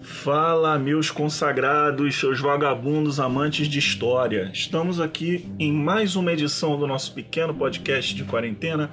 [0.00, 4.50] Fala, meus consagrados, seus vagabundos amantes de história.
[4.52, 8.90] Estamos aqui em mais uma edição do nosso pequeno podcast de quarentena,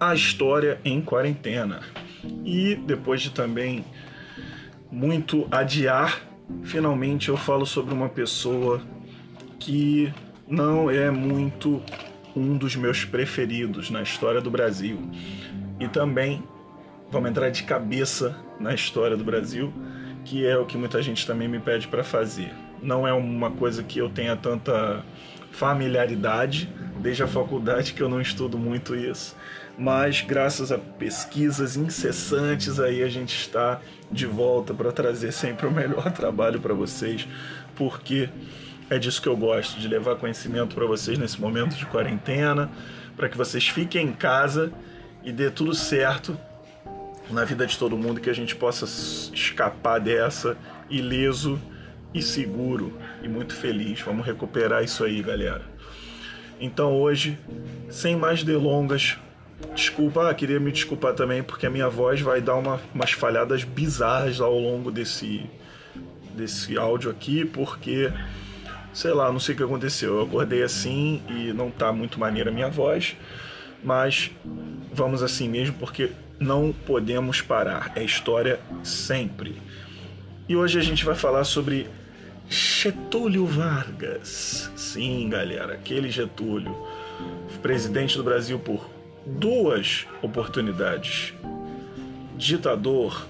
[0.00, 1.80] A História em Quarentena.
[2.44, 3.84] E depois de também
[4.90, 6.22] muito adiar,
[6.62, 8.80] finalmente eu falo sobre uma pessoa
[9.58, 10.12] que
[10.48, 11.82] não é muito
[12.34, 14.98] um dos meus preferidos na história do Brasil.
[15.78, 16.42] E também
[17.10, 19.72] vamos entrar de cabeça na história do Brasil,
[20.24, 22.52] que é o que muita gente também me pede para fazer.
[22.82, 25.02] Não é uma coisa que eu tenha tanta
[25.50, 29.34] familiaridade, desde a faculdade que eu não estudo muito isso,
[29.78, 35.70] mas graças a pesquisas incessantes aí a gente está de volta para trazer sempre o
[35.70, 37.26] melhor trabalho para vocês,
[37.74, 38.28] porque
[38.90, 42.70] é disso que eu gosto, de levar conhecimento para vocês nesse momento de quarentena,
[43.16, 44.72] para que vocês fiquem em casa
[45.24, 46.38] e dê tudo certo
[47.30, 48.84] na vida de todo mundo, que a gente possa
[49.34, 50.56] escapar dessa
[50.88, 51.60] ileso
[52.14, 54.00] e seguro e muito feliz.
[54.00, 55.62] Vamos recuperar isso aí, galera.
[56.60, 57.38] Então hoje,
[57.88, 59.16] sem mais delongas,
[59.74, 63.62] desculpa, ah, queria me desculpar também porque a minha voz vai dar uma, umas falhadas
[63.64, 65.48] bizarras ao longo desse
[66.34, 68.12] desse áudio aqui, porque
[68.92, 70.16] sei lá, não sei o que aconteceu.
[70.16, 73.16] Eu acordei assim e não tá muito maneira a minha voz,
[73.82, 74.30] mas
[74.92, 77.92] vamos assim mesmo porque não podemos parar.
[77.96, 79.60] É história sempre.
[80.48, 81.88] E hoje a gente vai falar sobre
[82.48, 84.70] Getúlio Vargas.
[84.76, 86.74] Sim, galera, aquele Getúlio,
[87.60, 88.88] presidente do Brasil por
[89.26, 91.34] duas oportunidades.
[92.36, 93.26] Ditador,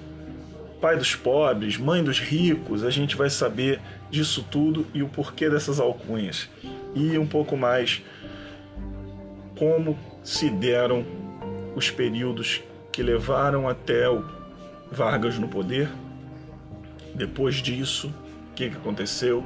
[0.81, 5.51] pai dos pobres, mãe dos ricos, a gente vai saber disso tudo e o porquê
[5.51, 6.49] dessas alcunhas.
[6.95, 8.03] E um pouco mais
[9.59, 11.05] como se deram
[11.75, 12.63] os períodos
[12.99, 14.25] que levaram até o
[14.91, 15.89] Vargas no poder.
[17.15, 18.13] Depois disso,
[18.51, 19.45] o que, que aconteceu?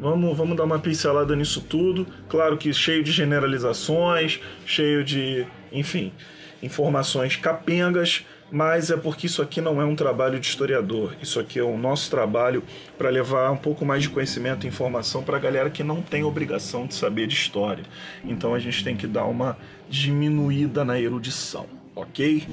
[0.00, 2.06] Vamos, vamos dar uma pincelada nisso tudo.
[2.30, 6.14] Claro que cheio de generalizações, cheio de, enfim,
[6.62, 11.14] informações capengas, mas é porque isso aqui não é um trabalho de historiador.
[11.20, 12.64] Isso aqui é o nosso trabalho
[12.96, 16.24] para levar um pouco mais de conhecimento e informação para a galera que não tem
[16.24, 17.84] obrigação de saber de história.
[18.24, 19.58] Então a gente tem que dar uma
[19.90, 22.46] diminuída na erudição, ok?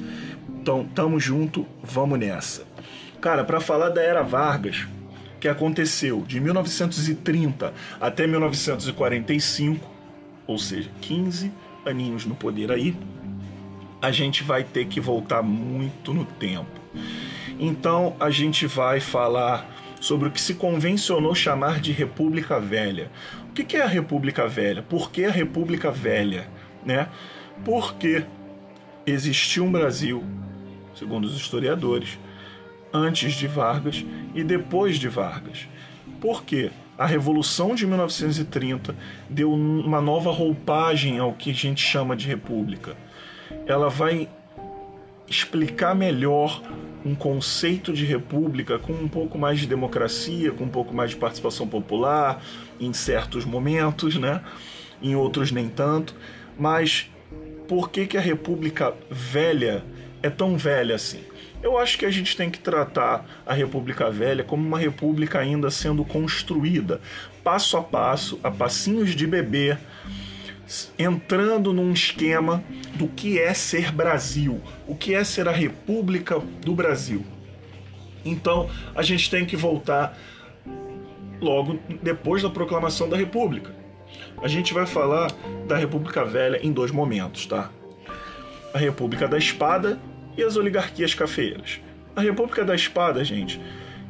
[0.62, 2.66] Então tamo junto, vamos nessa.
[3.22, 4.88] Cara, para falar da era Vargas,
[5.40, 9.88] que aconteceu de 1930 até 1945,
[10.46, 11.52] ou seja, 15
[11.86, 12.96] aninhos no poder aí,
[14.02, 16.80] a gente vai ter que voltar muito no tempo.
[17.60, 19.70] Então a gente vai falar
[20.00, 23.12] sobre o que se convencionou chamar de República Velha.
[23.50, 24.82] O que é a República Velha?
[24.82, 26.48] Por que a República Velha?
[26.86, 27.10] Né?
[27.66, 28.24] Porque
[29.06, 30.24] existiu um Brasil,
[30.96, 32.18] segundo os historiadores,
[32.94, 35.68] antes de Vargas e depois de Vargas.
[36.20, 36.72] Por quê?
[36.98, 38.96] A Revolução de 1930
[39.30, 42.96] deu uma nova roupagem ao que a gente chama de república
[43.66, 44.28] ela vai
[45.28, 46.62] explicar melhor
[47.06, 51.18] um conceito de república com um pouco mais de democracia, com um pouco mais de
[51.18, 52.44] participação popular
[52.80, 54.42] em certos momentos, né?
[55.02, 56.16] Em outros nem tanto.
[56.58, 57.10] Mas
[57.70, 59.86] por que, que a república velha
[60.24, 61.22] é tão velha assim?
[61.62, 65.70] Eu acho que a gente tem que tratar a República Velha como uma república ainda
[65.70, 67.00] sendo construída,
[67.44, 69.78] passo a passo, a passinhos de bebê,
[70.98, 72.64] entrando num esquema
[72.96, 77.24] do que é ser Brasil, o que é ser a República do Brasil.
[78.26, 80.18] Então a gente tem que voltar
[81.40, 83.79] logo depois da proclamação da República.
[84.42, 85.30] A gente vai falar
[85.68, 87.70] da República Velha em dois momentos, tá?
[88.74, 90.00] A República da Espada
[90.38, 91.82] e as oligarquias cafeeiras.
[92.16, 93.60] A República da Espada, gente,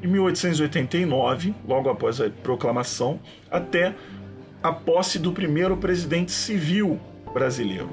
[0.03, 3.19] em 1889, logo após a proclamação,
[3.49, 3.95] até
[4.61, 6.99] a posse do primeiro presidente civil
[7.33, 7.89] brasileiro.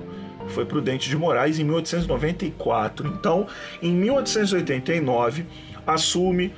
[0.49, 3.09] Foi Prudente de Moraes em 1894.
[3.09, 3.47] Então,
[3.81, 5.47] em 1889,
[5.87, 6.55] assume,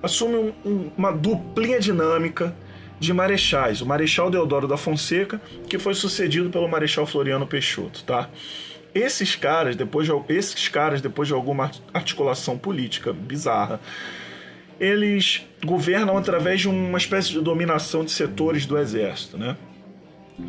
[0.00, 2.54] assume um, um, uma duplinha dinâmica
[2.98, 3.80] de marechais.
[3.80, 8.28] O Marechal Deodoro da Fonseca, que foi sucedido pelo Marechal Floriano Peixoto, tá?
[8.94, 13.78] Esses caras, depois de, esses caras, depois de alguma articulação política bizarra,
[14.80, 19.56] eles governam através de uma espécie de dominação de setores do exército, né?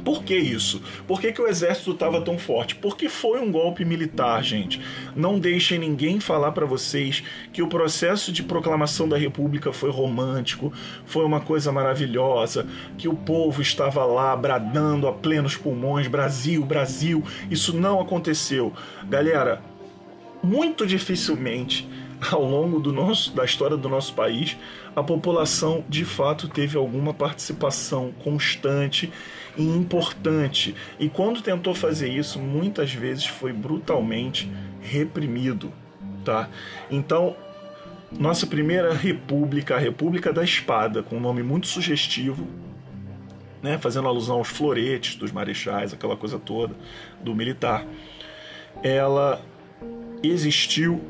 [0.03, 0.81] Por que isso?
[1.07, 2.75] Por que, que o exército estava tão forte?
[2.75, 4.81] Porque foi um golpe militar, gente.
[5.15, 7.23] Não deixem ninguém falar para vocês
[7.53, 10.73] que o processo de proclamação da República foi romântico,
[11.05, 12.67] foi uma coisa maravilhosa,
[12.97, 17.23] que o povo estava lá bradando a plenos pulmões: Brasil, Brasil.
[17.49, 18.73] Isso não aconteceu.
[19.09, 19.61] Galera,
[20.43, 21.87] muito dificilmente
[22.31, 24.57] ao longo do nosso, da história do nosso país,
[24.95, 29.11] a população de fato teve alguma participação constante
[29.57, 30.75] e importante.
[30.99, 34.51] E quando tentou fazer isso, muitas vezes foi brutalmente
[34.81, 35.73] reprimido.
[36.23, 36.49] Tá?
[36.91, 37.35] Então,
[38.11, 42.47] nossa primeira república, a República da Espada, com um nome muito sugestivo,
[43.61, 46.75] né, fazendo alusão aos floretes dos marechais, aquela coisa toda
[47.21, 47.85] do militar,
[48.83, 49.41] ela
[50.21, 51.03] existiu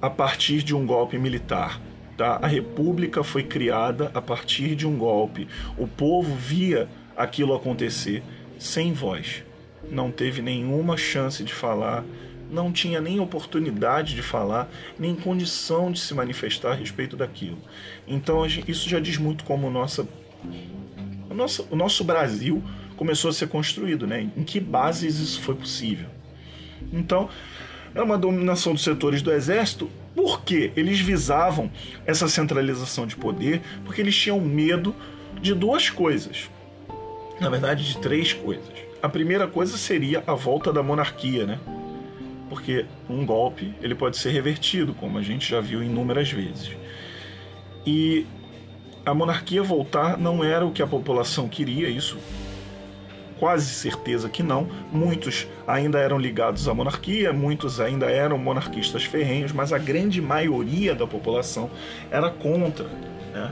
[0.00, 1.80] a partir de um golpe militar.
[2.16, 2.38] Tá?
[2.42, 5.48] A República foi criada a partir de um golpe.
[5.76, 6.88] O povo via
[7.22, 8.22] aquilo acontecer
[8.58, 9.42] sem voz.
[9.90, 12.04] Não teve nenhuma chance de falar,
[12.50, 14.68] não tinha nem oportunidade de falar,
[14.98, 17.58] nem condição de se manifestar a respeito daquilo.
[18.06, 20.06] Então isso já diz muito como nossa,
[21.28, 22.62] o, nosso, o nosso Brasil
[22.96, 24.28] começou a ser construído, né?
[24.36, 26.08] em que bases isso foi possível.
[26.92, 27.28] Então,
[27.94, 31.70] é uma dominação dos setores do exército, porque eles visavam
[32.06, 34.94] essa centralização de poder, porque eles tinham medo
[35.40, 36.50] de duas coisas.
[37.40, 38.68] Na verdade, de três coisas.
[39.02, 41.58] A primeira coisa seria a volta da monarquia, né?
[42.50, 46.76] Porque um golpe ele pode ser revertido, como a gente já viu inúmeras vezes.
[47.86, 48.26] E
[49.06, 52.18] a monarquia voltar não era o que a população queria, isso
[53.38, 54.68] quase certeza que não.
[54.92, 60.94] Muitos ainda eram ligados à monarquia, muitos ainda eram monarquistas ferrenhos, mas a grande maioria
[60.94, 61.70] da população
[62.10, 62.86] era contra,
[63.32, 63.50] né?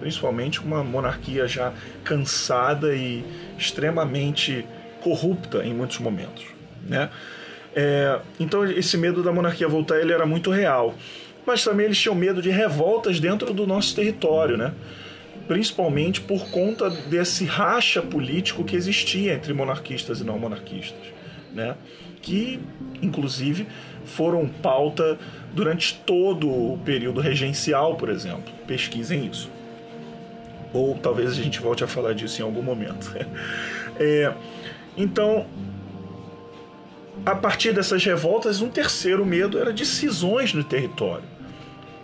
[0.00, 3.22] Principalmente uma monarquia já cansada e
[3.58, 4.66] extremamente
[5.02, 6.46] corrupta em muitos momentos.
[6.88, 7.10] Né?
[7.74, 10.94] É, então esse medo da monarquia voltar ele era muito real,
[11.46, 14.72] mas também eles tinham medo de revoltas dentro do nosso território, né?
[15.46, 21.06] principalmente por conta desse racha político que existia entre monarquistas e não monarquistas,
[21.52, 21.76] né?
[22.22, 22.60] que
[23.02, 23.66] inclusive
[24.04, 25.18] foram pauta
[25.52, 28.52] durante todo o período regencial, por exemplo.
[28.66, 29.50] Pesquisem isso.
[30.72, 33.12] Ou talvez a gente volte a falar disso em algum momento.
[34.02, 34.32] É,
[34.96, 35.44] então,
[37.26, 41.24] a partir dessas revoltas, um terceiro medo era de cisões no território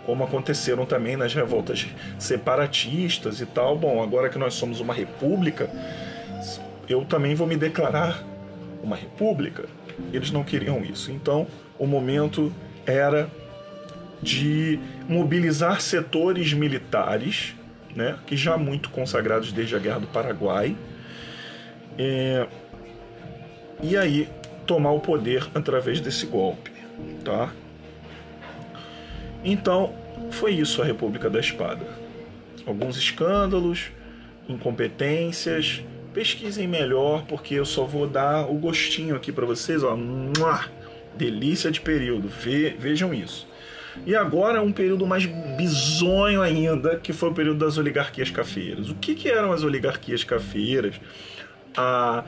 [0.07, 1.85] como aconteceram também nas revoltas
[2.17, 3.77] separatistas e tal.
[3.77, 5.69] Bom, agora que nós somos uma república,
[6.87, 8.23] eu também vou me declarar
[8.81, 9.65] uma república.
[10.13, 11.11] Eles não queriam isso.
[11.11, 11.45] Então,
[11.77, 12.53] o momento
[12.85, 13.29] era
[14.21, 14.79] de
[15.09, 17.53] mobilizar setores militares,
[17.97, 20.77] né, que já muito consagrados desde a Guerra do Paraguai,
[21.97, 22.45] é,
[23.81, 24.29] e aí
[24.67, 26.71] tomar o poder através desse golpe,
[27.25, 27.51] tá?
[29.43, 29.95] Então,
[30.29, 31.87] foi isso a República da Espada.
[32.67, 33.89] Alguns escândalos,
[34.47, 35.83] incompetências.
[36.13, 39.97] Pesquisem melhor, porque eu só vou dar o gostinho aqui para vocês, ó.
[41.15, 42.27] Delícia de período.
[42.27, 43.47] Ve vejam isso.
[44.05, 48.89] E agora um período mais bizonho ainda, que foi o período das oligarquias cafeiras.
[48.89, 50.95] O que, que eram as oligarquias cafeiras?
[51.75, 52.23] A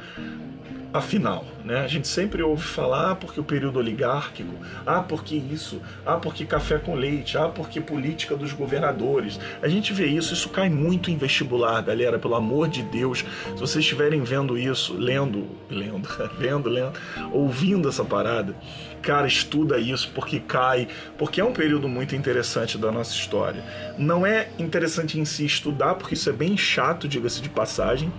[0.92, 1.82] afinal, né?
[1.82, 4.54] A gente sempre ouve falar ah, porque o período oligárquico,
[4.86, 9.40] ah, porque isso, ah, porque café com leite, ah, porque política dos governadores.
[9.62, 13.20] A gente vê isso, isso cai muito em vestibular, galera, pelo amor de Deus.
[13.20, 16.10] Se vocês estiverem vendo isso, lendo, lendo,
[16.40, 16.94] lendo, lendo,
[17.32, 18.56] ouvindo essa parada,
[19.02, 20.88] cara, estuda isso porque cai,
[21.18, 23.64] porque é um período muito interessante da nossa história.
[23.98, 28.12] Não é interessante em si estudar, porque isso é bem chato, diga-se de passagem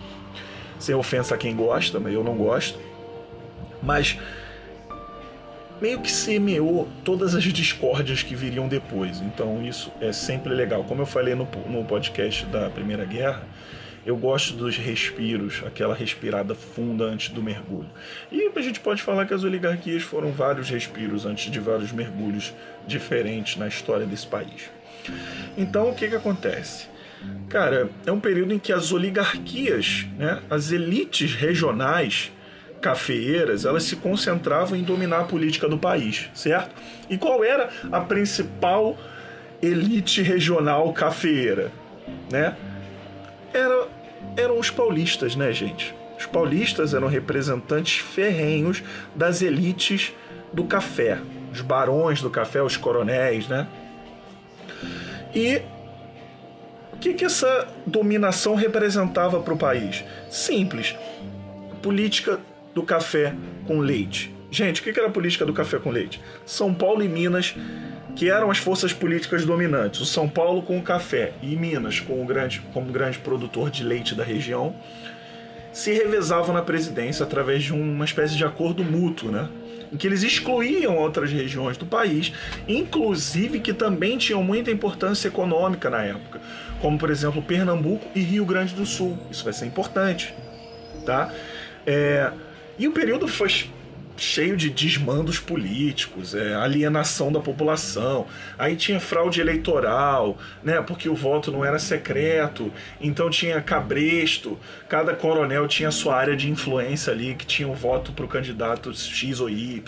[0.81, 2.79] sem ofensa a quem gosta, mas eu não gosto.
[3.83, 4.19] Mas
[5.81, 9.21] meio que semeou todas as discórdias que viriam depois.
[9.21, 10.85] Então isso é sempre legal.
[10.85, 13.43] Como eu falei no, no podcast da Primeira Guerra,
[14.05, 17.89] eu gosto dos respiros, aquela respirada funda antes do mergulho.
[18.33, 22.53] E a gente pode falar que as oligarquias foram vários respiros antes de vários mergulhos
[22.87, 24.71] diferentes na história desse país.
[25.57, 26.90] Então o que, que acontece?
[27.49, 32.33] Cara, é um período em que as oligarquias, né, as elites regionais
[32.81, 36.75] cafeeiras, elas se concentravam em dominar a política do país, certo?
[37.09, 38.97] E qual era a principal
[39.63, 41.71] elite regional cafeeira,
[42.31, 42.57] né?
[43.53, 43.89] Era,
[44.37, 45.95] eram os paulistas, né, gente?
[46.19, 48.83] Os paulistas eram representantes ferrenhos
[49.15, 50.13] das elites
[50.53, 51.19] do café,
[51.53, 53.67] os barões do café, os coronéis, né?
[55.35, 55.63] E
[57.01, 60.05] que, que essa dominação representava para o país?
[60.29, 60.95] Simples.
[61.83, 62.39] Política
[62.75, 63.35] do café
[63.67, 64.35] com leite.
[64.51, 66.21] Gente, o que, que era a política do café com leite?
[66.45, 67.55] São Paulo e Minas,
[68.15, 70.01] que eram as forças políticas dominantes.
[70.01, 73.83] O São Paulo com o café e Minas com o grande, como grande produtor de
[73.83, 74.75] leite da região,
[75.73, 79.49] se revezavam na presidência através de uma espécie de acordo mútuo, né?
[79.93, 82.33] Em que eles excluíam outras regiões do país,
[82.69, 86.41] inclusive que também tinham muita importância econômica na época,
[86.81, 89.19] como por exemplo Pernambuco e Rio Grande do Sul.
[89.31, 90.35] Isso vai ser importante,
[91.05, 91.33] tá?
[91.87, 92.31] É,
[92.79, 93.49] e o período foi
[94.21, 98.27] cheio de desmandos políticos, é, alienação da população.
[98.59, 100.81] Aí tinha fraude eleitoral, né?
[100.83, 104.59] Porque o voto não era secreto, então tinha cabresto.
[104.89, 108.93] Cada coronel tinha sua área de influência ali, que tinha o voto para o candidato
[108.95, 109.83] X ou Y.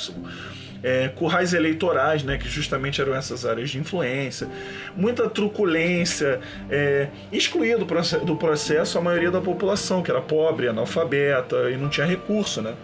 [0.82, 4.48] É, currais eleitorais, né, que justamente eram essas áreas de influência,
[4.96, 10.66] muita truculência, é, excluía do processo, do processo a maioria da população, que era pobre,
[10.66, 12.60] analfabeta e não tinha recurso.
[12.60, 12.74] Né?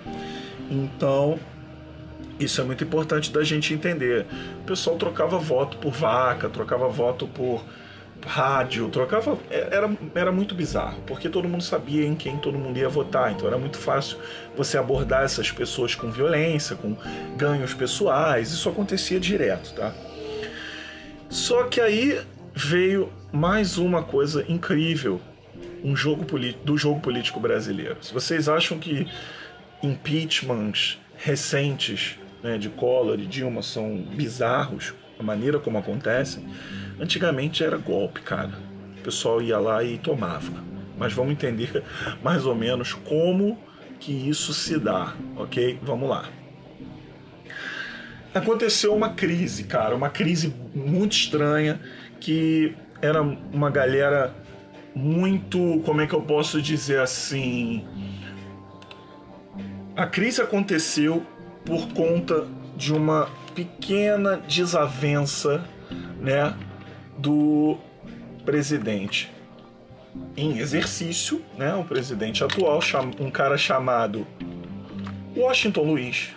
[0.71, 1.39] Então,
[2.39, 4.27] isso é muito importante da gente entender.
[4.61, 7.65] O pessoal trocava voto por vaca, trocava voto por
[8.27, 9.39] rádio, trocava.
[9.51, 13.33] É, era, era muito bizarro, porque todo mundo sabia em quem todo mundo ia votar,
[13.33, 14.19] então era muito fácil
[14.57, 16.97] você abordar essas pessoas com violência, com
[17.37, 19.93] ganhos pessoais, isso acontecia direto, tá?
[21.29, 22.21] Só que aí
[22.55, 25.21] veio mais uma coisa incrível
[25.85, 26.25] um jogo
[26.65, 27.97] do jogo político brasileiro.
[28.01, 29.07] Se vocês acham que
[29.83, 36.45] impeachments recentes né, de Collor e Dilma são bizarros, a maneira como acontecem,
[37.01, 38.53] antigamente era golpe, cara.
[38.99, 40.65] O pessoal ia lá e tomava.
[40.97, 41.83] Mas vamos entender
[42.23, 43.59] mais ou menos como
[43.99, 45.79] que isso se dá, ok?
[45.83, 46.29] Vamos lá.
[48.35, 51.81] Aconteceu uma crise, cara, uma crise muito estranha
[52.21, 54.35] que era uma galera
[54.95, 57.85] muito, como é que eu posso dizer assim,
[59.99, 61.27] a crise aconteceu
[61.65, 65.65] por conta de uma pequena desavença,
[66.21, 66.57] né,
[67.19, 67.77] do
[68.45, 69.29] presidente
[70.37, 72.79] em exercício, né, o presidente atual,
[73.19, 74.25] um cara chamado
[75.37, 76.29] Washington Luiz,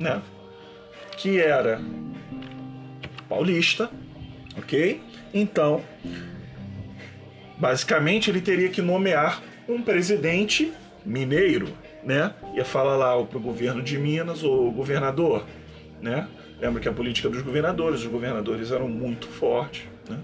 [0.00, 0.22] né,
[1.18, 1.82] que era
[3.28, 3.90] paulista,
[4.56, 5.02] ok?
[5.34, 5.84] Então,
[7.58, 10.72] basicamente ele teria que nomear um presidente
[11.04, 11.68] mineiro,
[12.02, 12.34] né?
[12.54, 15.44] Ia falar lá para o governo de Minas o governador,
[16.00, 16.28] né?
[16.60, 20.18] Lembra que a política dos governadores, os governadores eram muito fortes, né?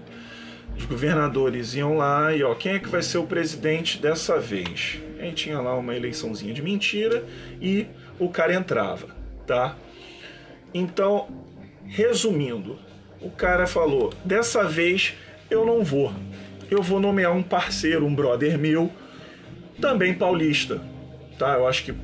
[0.77, 4.99] Os governadores iam lá e ó, quem é que vai ser o presidente dessa vez?
[5.19, 7.25] Aí tinha lá uma eleiçãozinha de mentira
[7.61, 7.85] e
[8.17, 9.07] o cara entrava,
[9.45, 9.75] tá?
[10.73, 11.27] Então,
[11.85, 12.77] resumindo,
[13.21, 15.13] o cara falou: dessa vez
[15.49, 16.13] eu não vou.
[16.69, 18.91] Eu vou nomear um parceiro, um brother meu,
[19.81, 20.81] também paulista,
[21.39, 21.53] tá?
[21.53, 21.95] Eu acho que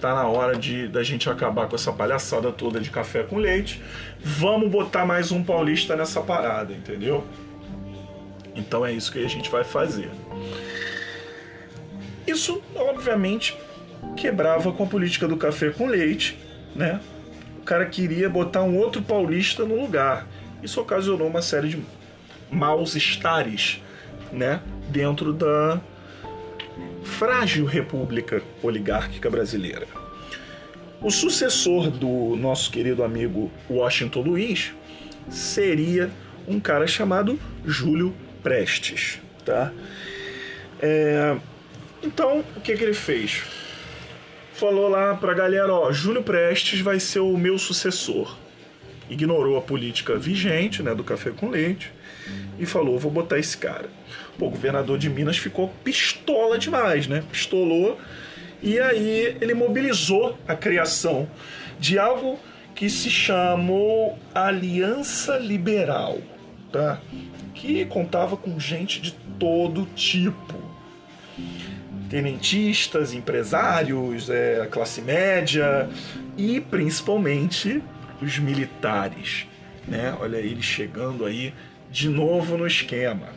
[0.00, 3.80] tá na hora de da gente acabar com essa palhaçada toda de café com leite.
[4.18, 7.24] Vamos botar mais um paulista nessa parada, entendeu?
[8.56, 10.10] Então é isso que a gente vai fazer.
[12.26, 13.56] Isso, obviamente,
[14.16, 16.38] quebrava com a política do café com leite,
[16.74, 17.00] né?
[17.58, 20.26] O cara queria botar um outro paulista no lugar.
[20.62, 21.82] Isso ocasionou uma série de
[22.50, 23.82] maus estares,
[24.32, 25.80] né, dentro da
[27.24, 29.86] frágil república oligárquica brasileira.
[31.00, 34.74] O sucessor do nosso querido amigo Washington Luiz
[35.30, 36.10] seria
[36.46, 39.72] um cara chamado Júlio Prestes, tá?
[40.82, 41.34] É...
[42.02, 43.42] Então, o que, que ele fez?
[44.52, 48.36] Falou lá pra galera, ó, Júlio Prestes vai ser o meu sucessor.
[49.08, 51.90] Ignorou a política vigente, né, do café com leite
[52.58, 53.88] e falou, vou botar esse cara.
[54.38, 57.22] Pô, o governador de Minas ficou pistola demais, né?
[57.30, 57.98] Pistolou.
[58.62, 61.28] E aí ele mobilizou a criação
[61.78, 62.38] de algo
[62.74, 66.18] que se chamou Aliança Liberal,
[66.72, 67.00] tá?
[67.54, 70.54] Que contava com gente de todo tipo.
[72.08, 75.88] Tenentistas, empresários, é, classe média
[76.36, 77.82] e principalmente
[78.20, 79.46] os militares,
[79.86, 80.16] né?
[80.20, 81.52] Olha ele chegando aí
[81.94, 83.28] de novo no esquema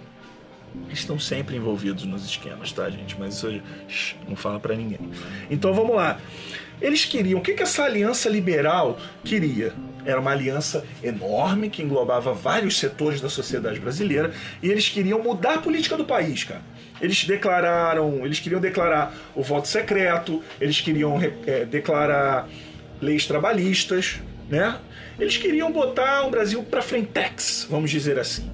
[0.92, 3.16] estão sempre envolvidos nos esquemas, tá, gente?
[3.18, 5.00] Mas isso shh, não fala para ninguém.
[5.50, 6.20] Então vamos lá.
[6.82, 9.74] Eles queriam, o que, que essa aliança liberal queria?
[10.04, 15.56] Era uma aliança enorme que englobava vários setores da sociedade brasileira e eles queriam mudar
[15.56, 16.62] a política do país, cara.
[17.00, 22.50] Eles declararam, eles queriam declarar o voto secreto, eles queriam é, declarar
[23.00, 24.80] leis trabalhistas, né?
[25.20, 28.52] Eles queriam botar o Brasil para frentex, vamos dizer assim.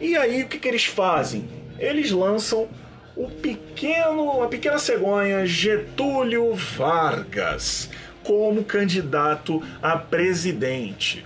[0.00, 1.48] E aí o que, que eles fazem?
[1.78, 2.68] Eles lançam
[3.16, 7.90] o pequeno, a pequena cegonha Getúlio Vargas
[8.22, 11.24] como candidato a presidente.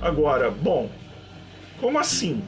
[0.00, 0.90] Agora, bom,
[1.80, 2.42] como assim?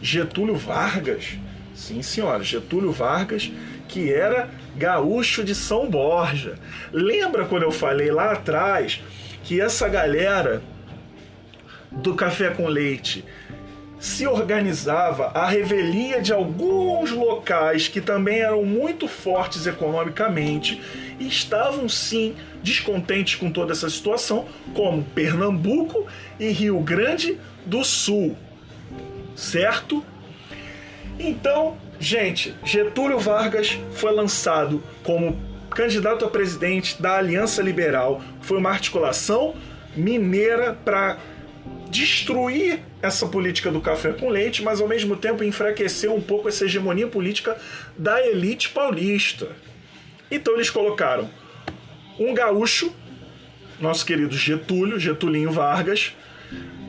[0.00, 1.38] Getúlio Vargas?
[1.74, 3.50] Sim, senhora, Getúlio Vargas,
[3.88, 6.54] que era gaúcho de São Borja.
[6.92, 9.00] Lembra quando eu falei lá atrás
[9.42, 10.62] que essa galera
[11.90, 13.24] do café com leite
[14.02, 20.82] se organizava a revelia de alguns locais que também eram muito fortes economicamente
[21.20, 26.04] e estavam sim descontentes com toda essa situação, como Pernambuco
[26.40, 28.36] e Rio Grande do Sul.
[29.36, 30.04] Certo?
[31.16, 35.38] Então, gente, Getúlio Vargas foi lançado como
[35.74, 38.22] candidato a presidente da Aliança Liberal.
[38.40, 39.54] Foi uma articulação
[39.96, 41.18] mineira para
[41.90, 46.64] destruir essa política do café com leite, mas ao mesmo tempo enfraquecer um pouco essa
[46.64, 47.56] hegemonia política
[47.96, 49.48] da elite paulista.
[50.30, 51.28] Então eles colocaram
[52.18, 52.94] um gaúcho,
[53.80, 56.14] nosso querido Getúlio, Getulinho Vargas,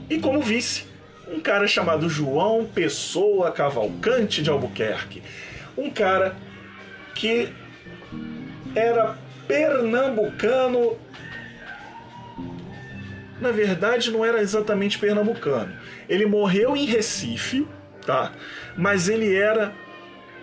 [0.10, 0.86] e como vice,
[1.28, 5.22] um cara chamado João Pessoa Cavalcante de Albuquerque.
[5.78, 6.36] Um cara
[7.16, 7.50] que
[8.76, 10.98] era pernambucano
[13.44, 15.74] na verdade não era exatamente pernambucano.
[16.08, 17.68] Ele morreu em Recife,
[18.06, 18.32] tá?
[18.78, 19.74] Mas ele era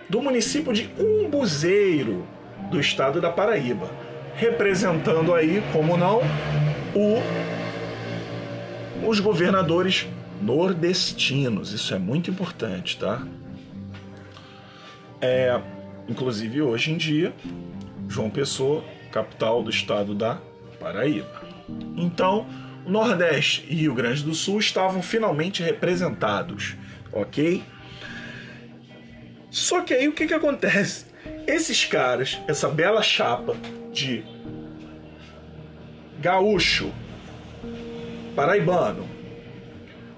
[0.07, 2.27] do município de Umbuzeiro,
[2.69, 3.89] do estado da Paraíba,
[4.35, 6.21] representando aí, como não,
[6.93, 7.21] o
[9.07, 10.07] os governadores
[10.39, 11.73] nordestinos.
[11.73, 13.25] Isso é muito importante, tá?
[15.19, 15.59] É,
[16.07, 17.33] inclusive hoje em dia,
[18.11, 20.37] João Pessoa, capital do estado da
[20.79, 21.41] Paraíba.
[21.95, 22.45] Então,
[22.85, 26.75] o Nordeste e Rio Grande do Sul estavam finalmente representados,
[27.13, 27.63] ok?
[29.49, 31.05] Só que aí o que, que acontece?
[31.47, 33.55] Esses caras, essa bela chapa
[33.93, 34.23] de
[36.19, 36.91] gaúcho,
[38.35, 39.07] paraibano,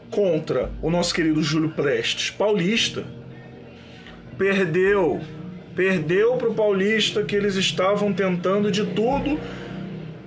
[0.10, 3.06] contra o nosso querido Júlio Prestes, paulista,
[4.38, 5.22] perdeu.
[5.76, 9.40] Perdeu para o paulista que eles estavam tentando de tudo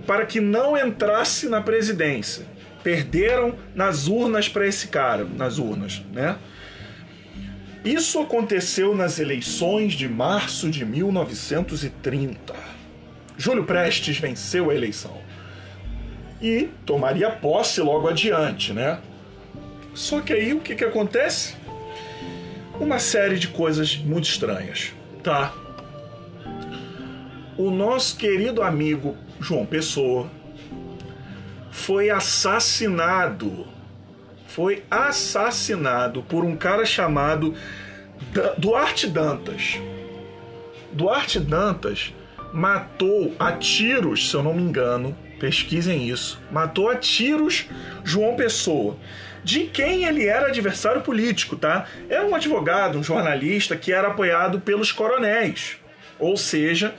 [0.06, 2.46] para que não entrasse na presidência.
[2.82, 6.36] Perderam nas urnas para esse cara, nas urnas, né?
[7.84, 12.54] Isso aconteceu nas eleições de março de 1930.
[13.38, 15.16] Júlio Prestes venceu a eleição
[16.40, 18.98] e tomaria posse logo adiante, né?
[19.94, 21.54] Só que aí o que, que acontece?
[22.80, 24.92] Uma série de coisas muito estranhas,
[25.26, 25.52] tá?
[27.58, 30.30] O nosso querido amigo João Pessoa,
[31.72, 33.66] foi assassinado.
[34.46, 37.54] Foi assassinado por um cara chamado
[38.56, 39.80] Duarte Dantas.
[40.92, 42.14] Duarte Dantas
[42.52, 47.66] matou a tiros, se eu não me engano, pesquisem isso, matou a tiros
[48.04, 48.96] João Pessoa,
[49.46, 51.86] de quem ele era adversário político, tá?
[52.10, 55.76] Era um advogado, um jornalista que era apoiado pelos coronéis,
[56.18, 56.96] ou seja,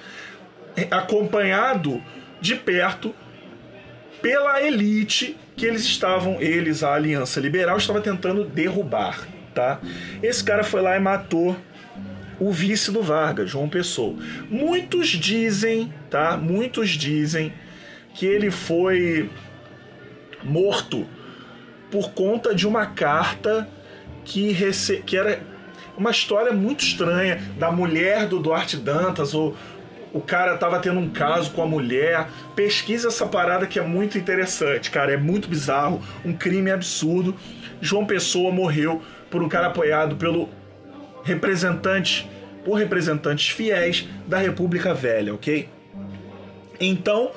[0.90, 2.02] acompanhado
[2.40, 3.14] de perto
[4.22, 9.82] pela elite que eles estavam, eles, a Aliança Liberal, estava tentando derrubar, tá?
[10.24, 11.54] Esse cara foi lá e matou
[12.40, 14.16] o vice do Vargas, João Pessoa.
[14.50, 16.38] Muitos dizem, tá?
[16.38, 17.54] Muitos dizem
[18.16, 19.30] que ele foi
[20.46, 21.06] morto
[21.92, 23.68] por conta de uma carta
[24.24, 25.04] que, rece...
[25.06, 25.42] que era
[25.98, 29.56] uma história muito estranha da mulher do Duarte Dantas ou
[30.14, 32.28] o cara tava tendo um caso com a mulher.
[32.56, 35.14] Pesquisa essa parada que é muito interessante, cara.
[35.14, 37.36] É muito bizarro, um crime absurdo.
[37.82, 40.50] João Pessoa morreu por um cara apoiado pelo
[41.24, 42.30] representante,
[42.64, 45.70] por representantes fiéis da República Velha, ok?
[46.80, 47.32] Então,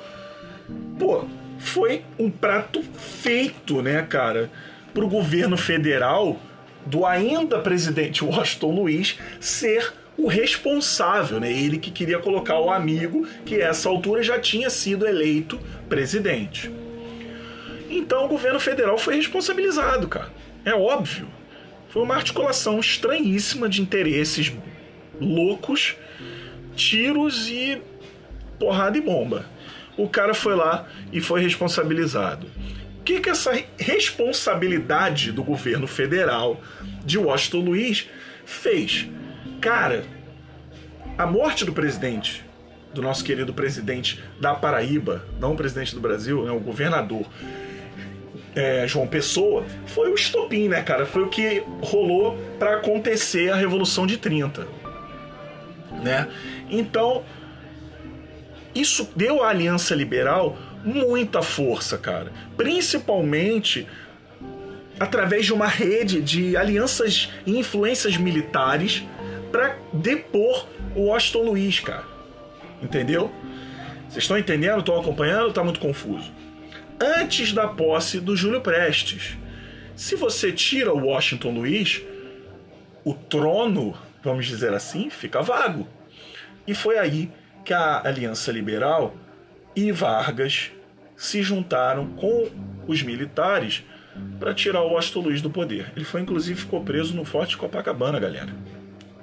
[0.97, 1.25] pô,
[1.61, 4.51] foi um prato feito, né, cara,
[4.93, 6.39] pro governo federal
[6.85, 11.51] do ainda presidente Washington Luiz ser o responsável, né?
[11.51, 16.71] Ele que queria colocar o amigo que essa altura já tinha sido eleito presidente.
[17.89, 20.31] Então o governo federal foi responsabilizado, cara.
[20.65, 21.27] É óbvio.
[21.89, 24.51] Foi uma articulação estranhíssima de interesses
[25.19, 25.95] loucos,
[26.75, 27.81] tiros e
[28.59, 29.45] porrada e bomba.
[30.01, 32.47] O cara foi lá e foi responsabilizado.
[32.99, 36.59] O que, que essa responsabilidade do governo federal
[37.05, 38.09] de Washington Luiz
[38.43, 39.07] fez?
[39.59, 40.03] Cara,
[41.15, 42.43] a morte do presidente,
[42.91, 47.27] do nosso querido presidente da Paraíba, não o presidente do Brasil, é o governador
[48.55, 51.05] é, João Pessoa, foi o estopim, né, cara?
[51.05, 54.67] Foi o que rolou para acontecer a Revolução de 30,
[56.03, 56.27] né?
[56.71, 57.23] Então,
[58.73, 62.31] isso deu à Aliança Liberal muita força, cara.
[62.57, 63.87] Principalmente
[64.99, 69.03] através de uma rede de alianças e influências militares
[69.51, 72.05] para depor o Washington Luiz, cara.
[72.81, 73.31] Entendeu?
[74.07, 74.79] Vocês estão entendendo?
[74.79, 76.31] Estão acompanhando ou tá muito confuso?
[77.01, 79.35] antes da posse do Júlio Prestes.
[79.95, 82.01] Se você tira o Washington Luiz,
[83.03, 85.87] o trono, vamos dizer assim, fica vago.
[86.67, 87.31] E foi aí
[87.63, 89.15] que a Aliança Liberal
[89.75, 90.71] e Vargas
[91.15, 92.49] se juntaram com
[92.87, 93.83] os militares
[94.39, 95.91] para tirar o Washington Luiz do poder.
[95.95, 98.49] Ele foi inclusive ficou preso no Forte Copacabana, galera.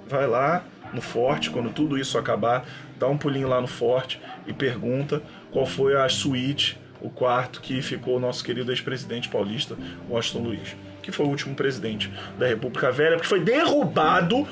[0.09, 2.65] Vai lá no forte quando tudo isso acabar,
[2.99, 7.81] dá um pulinho lá no forte e pergunta qual foi a suíte, o quarto que
[7.83, 9.77] ficou o nosso querido ex-presidente paulista
[10.09, 14.49] Washington Luiz, que foi o último presidente da República Velha, que foi derrubado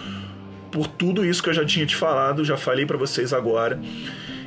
[0.71, 3.81] por tudo isso que eu já tinha te falado, já falei para vocês agora.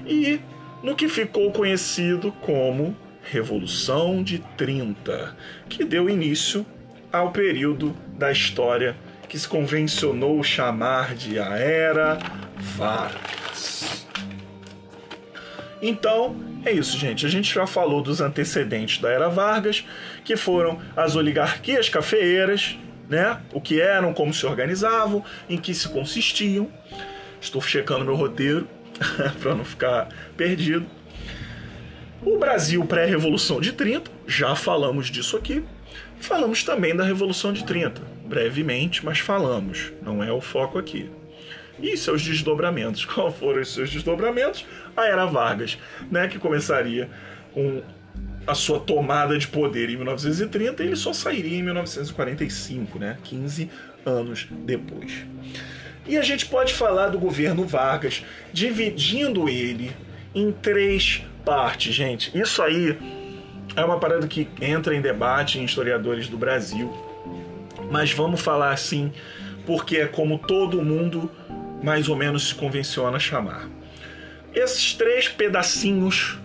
[0.06, 0.40] E
[0.82, 5.36] no que ficou conhecido como Revolução de 30,
[5.68, 6.66] que deu início
[7.12, 8.96] ao período da história
[9.28, 12.18] que se convencionou chamar de a Era
[12.58, 14.08] Vargas.
[15.82, 17.26] Então, é isso, gente.
[17.26, 19.86] A gente já falou dos antecedentes da Era Vargas,
[20.26, 22.78] que foram as oligarquias cafeeiras,
[23.10, 23.42] né?
[23.52, 26.72] O que eram, como se organizavam, em que se consistiam.
[27.42, 28.68] Estou checando meu roteiro
[29.42, 30.86] para não ficar perdido.
[32.24, 35.64] O Brasil pré-revolução de 30, já falamos disso aqui.
[36.20, 41.10] Falamos também da Revolução de 30, brevemente, mas falamos, não é o foco aqui.
[41.82, 43.06] E seus desdobramentos.
[43.08, 44.66] Qual foram os seus desdobramentos?
[44.98, 45.78] A Era Vargas,
[46.12, 47.10] né, que começaria
[47.54, 47.82] com
[48.50, 53.70] a sua tomada de poder em 1930 e ele só sairia em 1945, né, 15
[54.06, 55.26] anos depois.
[56.08, 59.92] E a gente pode falar do governo Vargas dividindo ele
[60.34, 62.36] em três parte, gente.
[62.38, 62.98] Isso aí
[63.76, 66.92] é uma parada que entra em debate em historiadores do Brasil.
[67.92, 69.12] Mas vamos falar assim,
[69.66, 71.32] porque é como todo mundo
[71.84, 73.70] mais ou menos se convenciona a chamar.
[74.54, 76.40] Esses três pedacinhos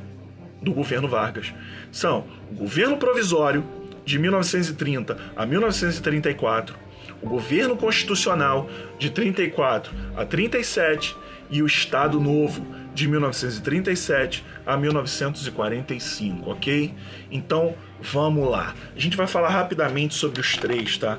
[0.64, 1.52] do governo Vargas
[1.92, 3.64] são o governo provisório
[4.04, 6.76] de 1930 a 1934,
[7.22, 11.16] o governo constitucional de 34 a 37
[11.50, 16.94] e o Estado Novo de 1937 a 1945, ok?
[17.30, 18.74] Então vamos lá.
[18.94, 21.18] A gente vai falar rapidamente sobre os três, tá?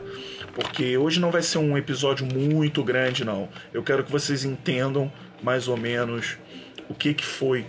[0.54, 3.50] Porque hoje não vai ser um episódio muito grande, não.
[3.74, 5.12] Eu quero que vocês entendam
[5.44, 6.38] mais ou menos
[6.90, 7.66] o que, que foi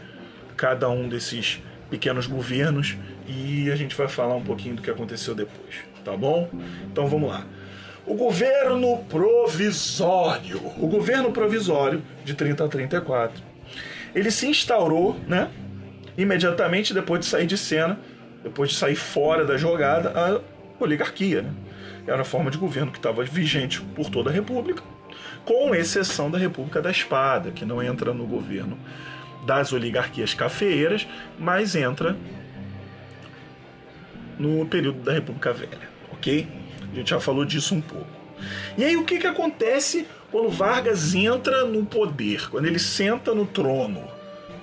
[0.56, 2.96] cada um desses pequenos governos
[3.28, 6.48] e a gente vai falar um pouquinho do que aconteceu depois, tá bom?
[6.90, 7.46] Então vamos lá.
[8.06, 10.60] O governo provisório.
[10.78, 13.42] O governo provisório de 30 a 34
[14.16, 15.50] ele se instaurou, né?
[16.16, 17.98] Imediatamente depois de sair de cena,
[18.42, 20.40] depois de sair fora da jogada, a
[20.82, 21.50] oligarquia, né?
[22.06, 24.82] Era a forma de governo que estava vigente por toda a República,
[25.44, 28.78] com exceção da República da Espada, que não entra no governo
[29.46, 31.06] das oligarquias cafeeiras,
[31.38, 32.16] mas entra
[34.38, 36.46] no período da República Velha, ok?
[36.92, 38.06] A gente já falou disso um pouco.
[38.76, 43.46] E aí o que, que acontece quando Vargas entra no poder, quando ele senta no
[43.46, 44.04] trono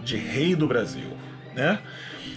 [0.04, 1.18] de rei do Brasil,
[1.56, 1.80] né?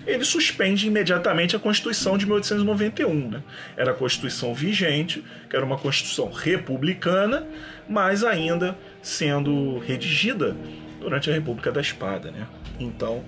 [0.07, 3.43] Ele suspende imediatamente a Constituição de 1891, né?
[3.77, 7.45] Era a Constituição vigente, que era uma Constituição republicana,
[7.89, 10.57] mas ainda sendo redigida
[11.01, 12.47] durante a República da Espada, né?
[12.79, 13.25] Então,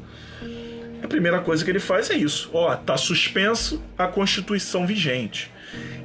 [1.03, 2.51] a primeira coisa que ele faz é isso.
[2.53, 5.51] Ó, tá suspenso a Constituição vigente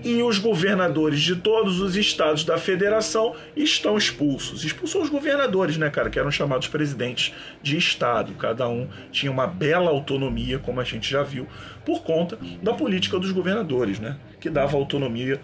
[0.03, 4.63] e os governadores de todos os estados da federação estão expulsos.
[4.63, 8.33] Expulsou os governadores, né, cara, que eram chamados presidentes de estado.
[8.33, 11.47] Cada um tinha uma bela autonomia, como a gente já viu,
[11.85, 15.39] por conta da política dos governadores, né, que dava autonomia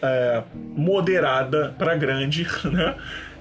[0.00, 2.96] é, moderada para grande, né,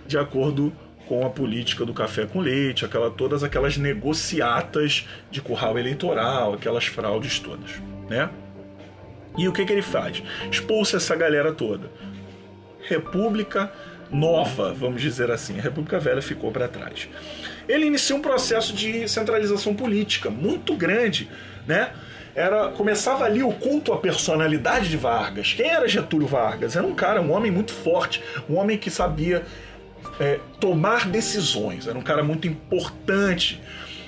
[0.05, 0.73] de acordo
[1.11, 6.85] com a política do café com leite, aquela, todas aquelas negociatas de curral eleitoral, aquelas
[6.85, 7.71] fraudes todas,
[8.09, 8.29] né?
[9.37, 10.23] E o que, que ele faz?
[10.49, 11.91] Expulsa essa galera toda.
[12.87, 13.69] República
[14.09, 15.59] nova, vamos dizer assim.
[15.59, 17.09] A República Velha ficou para trás.
[17.67, 21.29] Ele inicia um processo de centralização política muito grande,
[21.67, 21.91] né?
[22.33, 25.51] Era começava ali o culto à personalidade de Vargas.
[25.51, 26.77] Quem era Getúlio Vargas?
[26.77, 29.43] Era um cara, um homem muito forte, um homem que sabia
[30.21, 31.87] é, tomar decisões.
[31.87, 33.59] Era um cara muito importante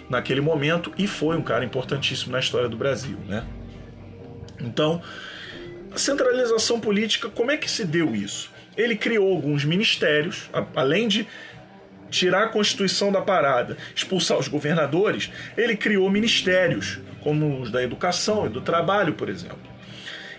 [0.07, 3.43] naquele momento e foi um cara importantíssimo na história do Brasil, né?
[4.61, 5.01] Então,
[5.91, 8.51] a centralização política, como é que se deu isso?
[8.77, 11.27] Ele criou alguns ministérios, além de
[12.11, 18.45] tirar a Constituição da parada, expulsar os governadores, ele criou ministérios, como os da educação
[18.45, 19.73] e do trabalho, por exemplo.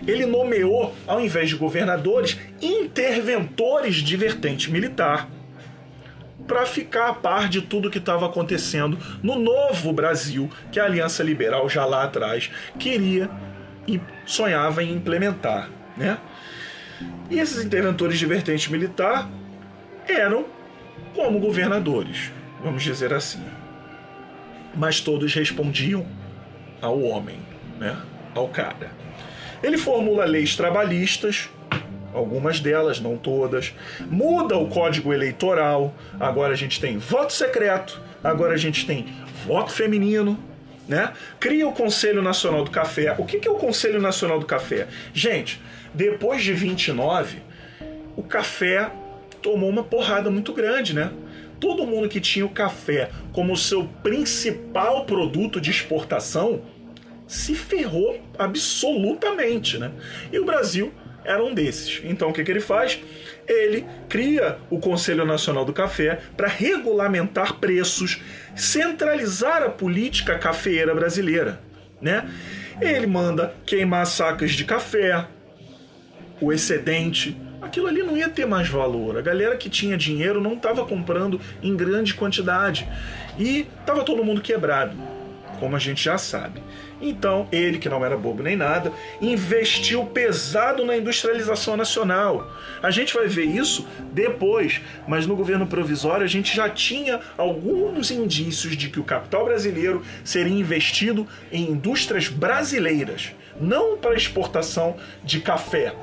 [0.07, 5.29] Ele nomeou, ao invés de governadores, interventores de vertente militar.
[6.47, 11.23] Para ficar a par de tudo que estava acontecendo no novo Brasil que a Aliança
[11.23, 13.31] Liberal já lá atrás queria
[13.87, 16.19] e sonhava em implementar, né?
[17.31, 19.29] E esses interventores de vertente militar
[20.07, 20.47] eram
[21.15, 22.31] como governadores,
[22.63, 23.43] vamos dizer assim.
[24.75, 26.07] Mas todos respondiam
[26.81, 27.39] ao homem,
[27.79, 27.97] né?
[28.35, 28.91] Ao cara.
[29.63, 31.49] Ele formula leis trabalhistas,
[32.15, 33.75] algumas delas, não todas.
[34.09, 35.95] Muda o código eleitoral.
[36.19, 39.07] Agora a gente tem voto secreto, agora a gente tem
[39.45, 40.39] voto feminino,
[40.89, 41.13] né?
[41.39, 43.15] Cria o Conselho Nacional do Café.
[43.19, 44.87] O que é o Conselho Nacional do Café?
[45.13, 45.61] Gente,
[45.93, 47.39] depois de 29,
[48.17, 48.91] o café
[49.43, 51.13] tomou uma porrada muito grande, né?
[51.61, 56.63] Todo mundo que tinha o café como seu principal produto de exportação
[57.27, 59.93] se ferrou absolutamente, né?
[60.33, 60.93] E o Brasil
[61.25, 62.01] era um desses.
[62.05, 63.01] Então o que, que ele faz?
[63.47, 68.21] Ele cria o Conselho Nacional do Café para regulamentar preços,
[68.55, 71.61] centralizar a política cafeeira brasileira,
[72.01, 72.29] né?
[72.81, 75.27] Ele manda queimar sacas de café,
[76.41, 79.17] o excedente, aquilo ali não ia ter mais valor.
[79.17, 82.89] A galera que tinha dinheiro não estava comprando em grande quantidade
[83.39, 84.97] e estava todo mundo quebrado,
[85.59, 86.61] como a gente já sabe.
[87.05, 88.91] Então, ele, que não era bobo nem nada,
[89.21, 92.51] investiu pesado na industrialização nacional.
[92.83, 98.11] A gente vai ver isso depois, mas no governo provisório a gente já tinha alguns
[98.11, 105.41] indícios de que o capital brasileiro seria investido em indústrias brasileiras, não para exportação de
[105.41, 105.95] café,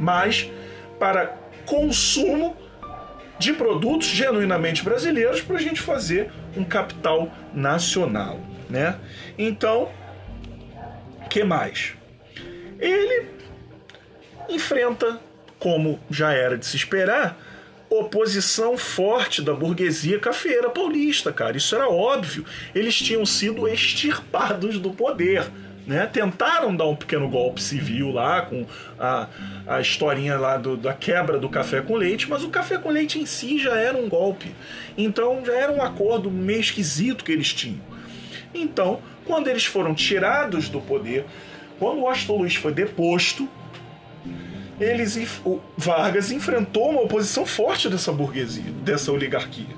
[0.00, 0.50] mas
[0.98, 2.56] para consumo
[3.38, 8.98] de produtos genuinamente brasileiros para a gente fazer um capital nacional, né?
[9.38, 9.90] Então,
[11.28, 11.94] que mais?
[12.78, 13.26] Ele
[14.48, 15.20] enfrenta,
[15.58, 17.38] como já era de se esperar,
[17.90, 21.56] oposição forte da burguesia cafeira paulista, cara.
[21.56, 22.44] Isso era óbvio.
[22.74, 25.50] Eles tinham sido extirpados do poder.
[25.86, 26.06] Né?
[26.06, 28.66] Tentaram dar um pequeno golpe civil lá, com
[28.98, 29.26] a,
[29.66, 33.18] a historinha lá do, da quebra do café com leite, mas o café com leite
[33.18, 34.54] em si já era um golpe.
[34.98, 37.80] Então já era um acordo meio esquisito que eles tinham.
[38.52, 41.26] Então, quando eles foram tirados do poder,
[41.78, 43.46] quando Washington Luiz foi deposto,
[44.80, 49.76] eles, o Vargas enfrentou uma oposição forte dessa burguesia, dessa oligarquia.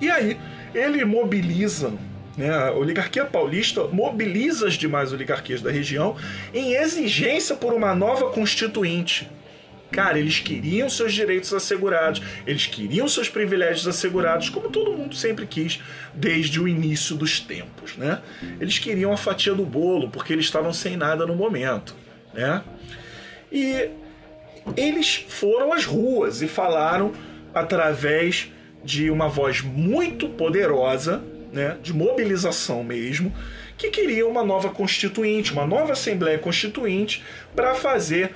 [0.00, 0.38] E aí
[0.74, 1.92] ele mobiliza
[2.36, 6.16] né, a oligarquia paulista mobiliza as demais oligarquias da região
[6.52, 9.30] em exigência por uma nova constituinte.
[9.96, 15.46] Cara, eles queriam seus direitos assegurados, eles queriam seus privilégios assegurados, como todo mundo sempre
[15.46, 15.80] quis
[16.12, 18.20] desde o início dos tempos, né?
[18.60, 21.96] Eles queriam a fatia do bolo porque eles estavam sem nada no momento,
[22.34, 22.62] né?
[23.50, 23.88] E
[24.76, 27.14] eles foram às ruas e falaram
[27.54, 28.52] através
[28.84, 33.34] de uma voz muito poderosa né, de mobilização mesmo,
[33.76, 37.22] que queria uma nova constituinte, uma nova Assembleia Constituinte,
[37.54, 38.34] para fazer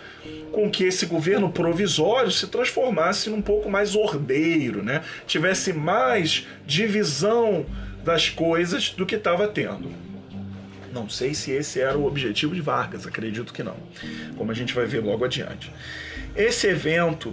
[0.53, 5.03] com que esse governo provisório se transformasse num pouco mais ordeiro, né?
[5.27, 7.65] tivesse mais divisão
[8.05, 9.91] das coisas do que estava tendo.
[10.93, 13.77] Não sei se esse era o objetivo de Vargas, acredito que não,
[14.37, 15.73] como a gente vai ver logo adiante.
[16.35, 17.33] Esse evento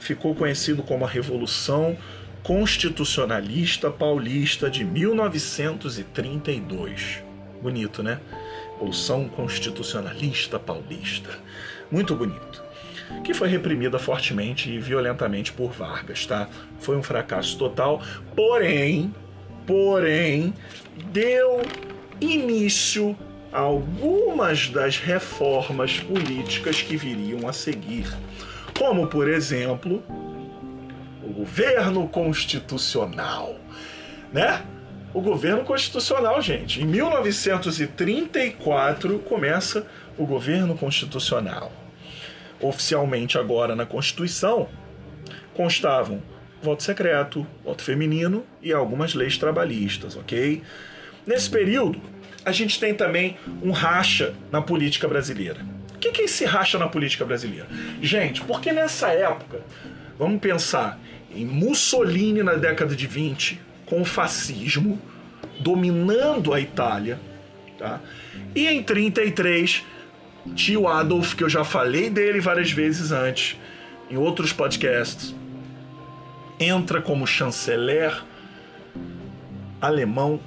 [0.00, 1.96] ficou conhecido como a Revolução
[2.42, 7.27] Constitucionalista Paulista de 1932.
[7.62, 8.20] Bonito, né?
[8.72, 11.30] Revolução Constitucionalista Paulista.
[11.90, 12.62] Muito bonito.
[13.24, 16.48] Que foi reprimida fortemente e violentamente por Vargas, tá?
[16.78, 18.02] Foi um fracasso total,
[18.36, 19.12] porém,
[19.66, 20.54] porém,
[21.10, 21.62] deu
[22.20, 23.16] início
[23.52, 28.06] a algumas das reformas políticas que viriam a seguir.
[28.78, 30.02] Como, por exemplo,
[31.22, 33.56] o governo constitucional,
[34.32, 34.62] né?
[35.14, 36.82] O governo constitucional, gente.
[36.82, 39.86] Em 1934 começa
[40.18, 41.72] o governo constitucional.
[42.60, 44.68] Oficialmente agora na Constituição
[45.54, 46.22] constavam
[46.62, 50.62] voto secreto, voto feminino e algumas leis trabalhistas, ok?
[51.26, 52.00] Nesse período,
[52.44, 55.60] a gente tem também um racha na política brasileira.
[55.94, 57.66] O que é esse racha na política brasileira?
[58.00, 59.60] Gente, porque nessa época,
[60.18, 60.98] vamos pensar,
[61.30, 65.00] em Mussolini na década de 20, com o fascismo
[65.60, 67.20] dominando a Itália,
[67.78, 68.00] tá?
[68.54, 69.84] E em 33,
[70.54, 73.56] tio Adolf, que eu já falei dele várias vezes antes,
[74.10, 75.34] em outros podcasts,
[76.58, 78.22] entra como chanceler
[79.80, 80.40] alemão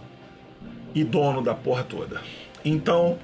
[0.93, 2.21] e dono da porra toda.
[2.65, 3.17] Então,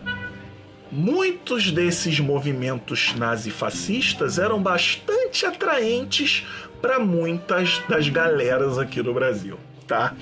[0.92, 6.46] muitos desses movimentos nazifascistas eram bastante atraentes
[6.82, 10.14] para muitas das galeras aqui no Brasil, tá?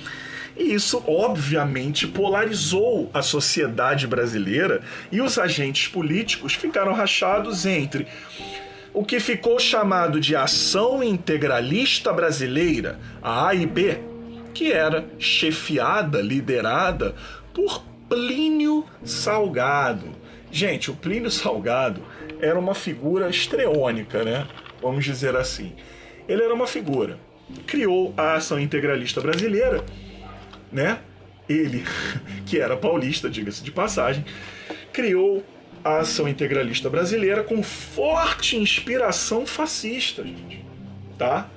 [0.56, 8.08] E isso, obviamente, polarizou a sociedade brasileira e os agentes políticos ficaram rachados entre
[8.94, 14.00] o que ficou chamado de Ação Integralista Brasileira, a AIB,
[14.54, 17.14] que era chefiada, liderada
[17.54, 20.08] por Plínio Salgado.
[20.50, 22.02] Gente, o Plínio Salgado
[22.40, 24.48] era uma figura estreônica, né?
[24.82, 25.74] Vamos dizer assim.
[26.26, 27.20] Ele era uma figura.
[27.68, 29.84] Criou a Ação Integralista Brasileira,
[30.72, 31.00] né?
[31.48, 31.84] Ele,
[32.46, 34.26] que era paulista, diga-se de passagem,
[34.92, 35.44] criou
[35.84, 40.66] a Ação Integralista Brasileira com forte inspiração fascista, gente.
[41.18, 41.50] Tá?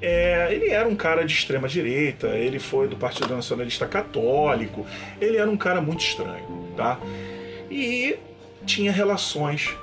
[0.00, 4.86] É, ele era um cara de extrema direita, ele foi do Partido Nacionalista Católico,
[5.20, 6.98] ele era um cara muito estranho, tá?
[7.70, 8.16] E
[8.64, 9.76] tinha relações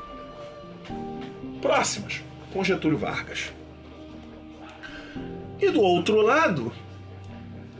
[1.62, 3.52] próximas com Getúlio Vargas.
[5.60, 6.72] E do outro lado,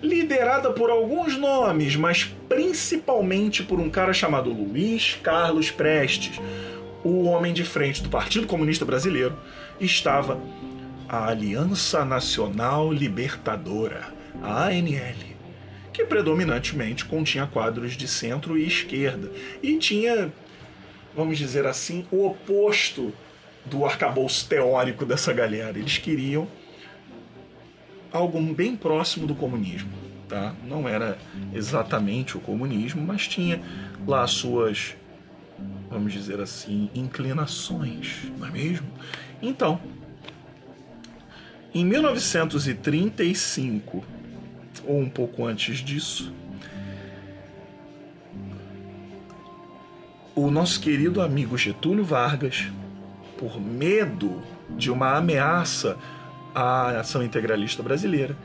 [0.02, 6.40] liderada por alguns nomes, mas principalmente por um cara chamado Luiz Carlos Prestes,
[7.04, 9.38] o homem de frente do Partido Comunista Brasileiro,
[9.80, 10.42] estava
[11.08, 15.16] a Aliança Nacional Libertadora, a ANL,
[15.94, 20.34] que predominantemente continha quadros de centro e esquerda e tinha,
[21.16, 23.14] vamos dizer assim, o oposto
[23.66, 25.78] do arcabouço teórico dessa galera.
[25.78, 26.48] Eles queriam
[28.12, 29.92] algo bem próximo do comunismo.
[30.28, 30.54] Tá?
[30.68, 31.18] Não era
[31.54, 33.62] exatamente o comunismo, mas tinha
[34.06, 34.98] lá as suas,
[35.90, 38.88] vamos dizer assim, inclinações, não é mesmo?
[39.42, 39.80] Então,
[41.74, 44.04] em 1935,
[44.86, 46.34] ou um pouco antes disso,
[50.36, 52.68] o nosso querido amigo Getúlio Vargas,
[53.38, 55.98] por medo de uma ameaça
[56.58, 58.36] à ação integralista brasileira,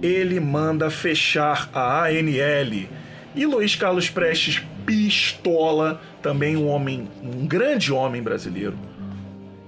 [0.00, 2.88] ele manda fechar a ANL.
[3.34, 8.78] E Luiz Carlos Prestes pistola, também um homem, um grande homem brasileiro,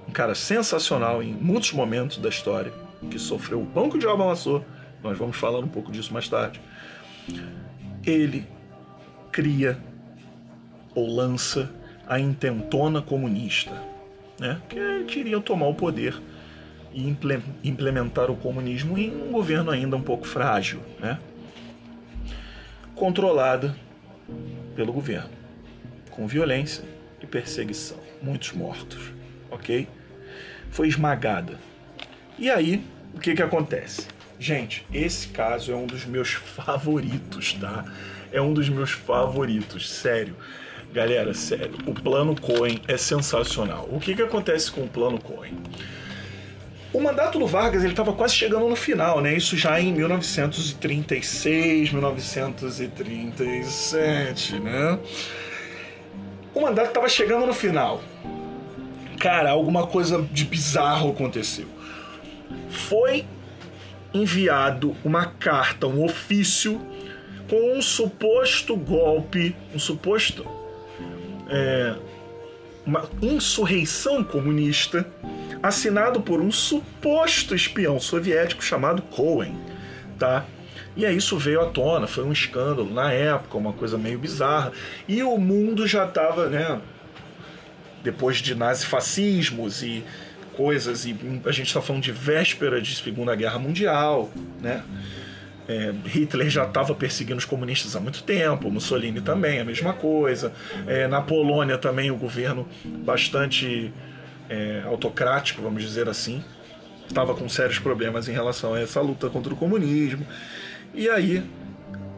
[0.07, 2.71] um cara sensacional em muitos momentos da história
[3.09, 4.23] que sofreu o pão que o diabo
[5.03, 6.61] nós vamos falar um pouco disso mais tarde.
[8.05, 8.47] Ele
[9.33, 9.77] cria
[10.95, 11.69] ou lança
[12.07, 13.73] a intentona comunista,
[14.39, 14.61] né?
[14.69, 16.21] que queria tomar o poder
[16.93, 17.07] e
[17.63, 21.19] implementar o comunismo em um governo ainda um pouco frágil, né?
[22.95, 23.75] controlada
[24.75, 25.31] pelo governo,
[26.09, 26.83] com violência
[27.21, 29.11] e perseguição, muitos mortos,
[29.49, 29.87] ok?
[30.69, 31.57] Foi esmagada
[32.41, 34.07] e aí, o que que acontece?
[34.39, 37.85] Gente, esse caso é um dos meus favoritos, tá?
[38.31, 40.35] É um dos meus favoritos, sério.
[40.91, 43.87] Galera, sério, o plano Cohen é sensacional.
[43.91, 45.55] O que que acontece com o plano Cohen?
[46.93, 49.33] O mandato do Vargas ele estava quase chegando no final, né?
[49.35, 54.99] Isso já em 1936, 1937, né?
[56.53, 58.01] O mandato estava chegando no final.
[59.17, 61.65] Cara, alguma coisa de bizarro aconteceu
[62.69, 63.25] foi
[64.13, 66.79] enviado uma carta, um ofício
[67.49, 70.45] com um suposto golpe, um suposto
[71.49, 71.95] é,
[72.85, 75.07] uma insurreição comunista
[75.61, 79.55] assinado por um suposto espião soviético chamado Cohen,
[80.17, 80.45] tá?
[80.95, 84.71] E aí isso veio à tona, foi um escândalo na época, uma coisa meio bizarra.
[85.07, 86.81] E o mundo já estava, né,
[88.03, 90.03] depois de nazifascismos e
[90.55, 94.83] coisas, e a gente está falando de véspera de Segunda Guerra Mundial, né?
[95.67, 100.51] É, Hitler já estava perseguindo os comunistas há muito tempo, Mussolini também, a mesma coisa.
[100.85, 103.93] É, na Polônia também o governo bastante
[104.51, 106.43] é, autocrático, vamos dizer assim,
[107.07, 110.27] estava com sérios problemas em relação a essa luta contra o comunismo.
[110.93, 111.41] E aí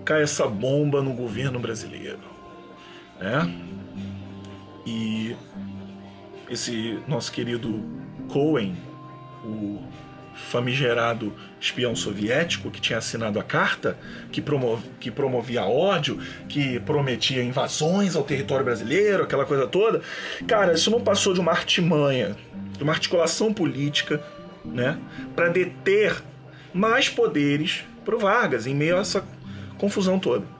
[0.04, 2.20] cai essa bomba no governo brasileiro,
[3.20, 3.56] né?
[4.86, 5.36] E
[6.50, 7.84] esse nosso querido
[8.28, 8.76] Cohen,
[9.46, 9.80] o
[10.36, 13.98] famigerado espião soviético que tinha assinado a carta,
[14.32, 20.02] que, promov que promovia ódio, que prometia invasões ao território brasileiro, aquela coisa toda.
[20.48, 22.36] Cara, isso não passou de uma artimanha,
[22.78, 24.22] de uma articulação política,
[24.66, 24.98] né,
[25.36, 26.22] para deter
[26.74, 29.26] mais poderes para o Vargas em meio a essa
[29.78, 30.53] confusão toda.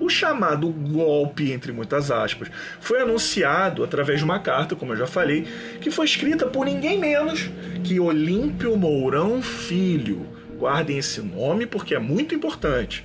[0.00, 2.48] O chamado golpe, entre muitas aspas,
[2.80, 5.46] foi anunciado através de uma carta, como eu já falei,
[5.80, 7.50] que foi escrita por ninguém menos
[7.84, 10.26] que Olímpio Mourão Filho.
[10.56, 13.04] Guardem esse nome porque é muito importante.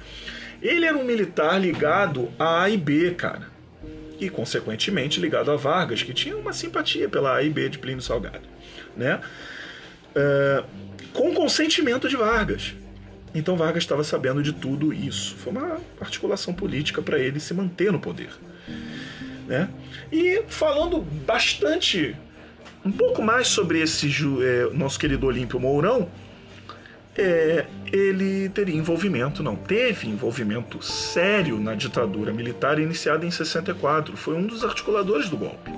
[0.62, 3.52] Ele era um militar ligado à AIB, cara.
[4.20, 8.48] E, consequentemente, ligado a Vargas, que tinha uma simpatia pela AIB de Plínio Salgado.
[8.96, 9.20] Né?
[10.16, 10.64] é,
[11.14, 12.74] com consentimento de Vargas.
[13.34, 15.36] Então Vargas estava sabendo de tudo isso.
[15.36, 18.30] Foi uma articulação política para ele se manter no poder.
[19.48, 19.70] Né?
[20.12, 22.16] E falando bastante,
[22.86, 24.08] um pouco mais sobre esse
[24.42, 26.10] é, nosso querido Olímpio Mourão,
[27.16, 34.18] é, ele teria envolvimento, não, teve envolvimento sério na ditadura militar iniciada em 64.
[34.18, 35.72] Foi um dos articuladores do golpe.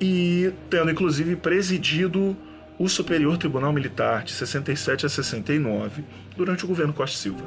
[0.00, 2.36] E tendo inclusive presidido
[2.78, 6.04] o Superior Tribunal Militar de 67 a 69
[6.36, 7.44] durante o governo Costa Silva.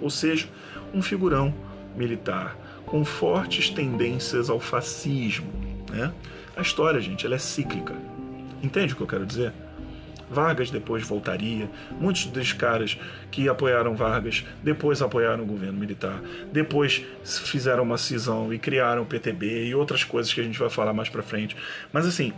[0.00, 0.48] Ou seja,
[0.94, 1.52] um figurão
[1.96, 2.56] militar
[2.86, 5.50] com fortes tendências ao fascismo.
[5.90, 6.12] Né?
[6.56, 7.94] A história, gente, ela é cíclica.
[8.62, 9.52] Entende o que eu quero dizer?
[10.30, 11.68] Vargas depois voltaria.
[12.00, 12.98] Muitos dos caras
[13.30, 16.20] que apoiaram Vargas depois apoiaram o governo militar.
[16.52, 20.70] Depois fizeram uma cisão e criaram o PTB e outras coisas que a gente vai
[20.70, 21.56] falar mais para frente.
[21.92, 22.32] Mas assim,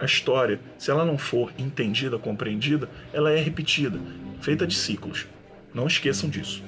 [0.00, 4.00] a história, se ela não for entendida, compreendida, ela é repetida,
[4.40, 5.26] feita de ciclos.
[5.74, 6.62] Não esqueçam disso.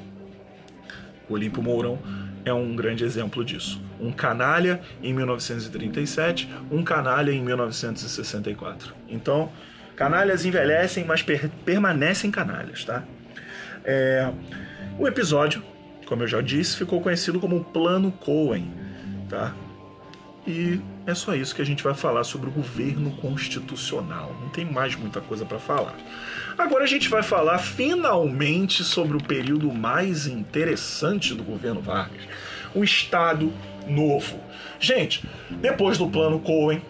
[1.29, 1.99] O Olímpio Mourão
[2.45, 3.81] é um grande exemplo disso.
[4.01, 8.95] Um canalha em 1937, um canalha em 1964.
[9.09, 9.51] Então,
[9.97, 13.05] Canalhas envelhecem, mas per permanecem canalhas, tá?
[13.85, 14.31] É,
[14.99, 15.63] o episódio,
[16.07, 18.73] como eu já disse, ficou conhecido como Plano Cohen,
[19.29, 19.55] tá?
[20.47, 24.35] E é só isso que a gente vai falar sobre o governo constitucional.
[24.41, 25.95] Não tem mais muita coisa para falar.
[26.59, 32.23] Agora a gente vai falar finalmente sobre o período mais interessante do governo Vargas,
[32.75, 33.53] o Estado
[33.87, 34.39] Novo.
[34.81, 36.83] Gente, depois do Plano Cohen,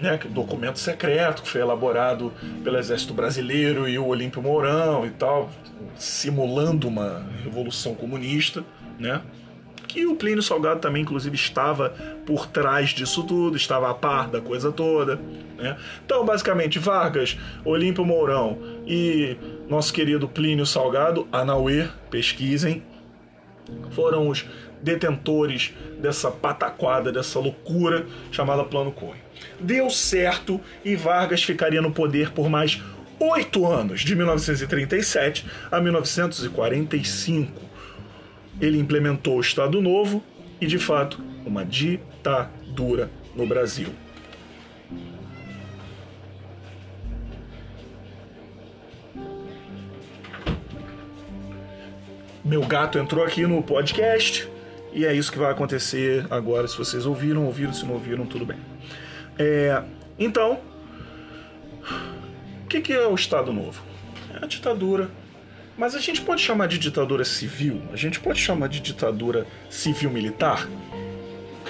[0.00, 2.32] né, documento secreto que foi elaborado
[2.62, 5.50] pelo Exército Brasileiro e o Olímpio Mourão e tal,
[5.96, 8.64] simulando uma revolução comunista,
[8.98, 9.20] né?
[9.90, 11.90] Que o Plínio Salgado também, inclusive, estava
[12.24, 15.18] por trás disso tudo, estava a par da coisa toda.
[15.58, 15.76] Né?
[16.04, 19.36] Então, basicamente, Vargas, Olímpio Mourão e
[19.68, 22.84] nosso querido Plínio Salgado, Anauê, pesquisem,
[23.90, 24.46] foram os
[24.80, 29.20] detentores dessa pataquada, dessa loucura chamada Plano Cohen.
[29.58, 32.80] Deu certo e Vargas ficaria no poder por mais
[33.18, 37.69] oito anos, de 1937 a 1945.
[38.60, 40.22] Ele implementou o Estado Novo
[40.60, 43.88] e, de fato, uma ditadura no Brasil.
[52.44, 54.48] Meu gato entrou aqui no podcast
[54.92, 56.66] e é isso que vai acontecer agora.
[56.66, 57.72] Se vocês ouviram, ouviram.
[57.72, 58.58] Se não ouviram, tudo bem.
[59.38, 59.82] É,
[60.18, 60.58] então,
[62.64, 63.82] o que, que é o Estado Novo?
[64.34, 65.08] É a ditadura.
[65.80, 67.80] Mas a gente pode chamar de ditadura civil?
[67.90, 70.68] A gente pode chamar de ditadura civil-militar?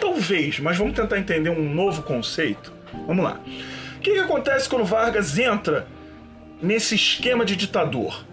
[0.00, 2.72] Talvez, mas vamos tentar entender um novo conceito.
[3.06, 3.40] Vamos lá.
[3.96, 5.86] O que, que acontece quando Vargas entra
[6.61, 8.26] nesse esquema de ditador?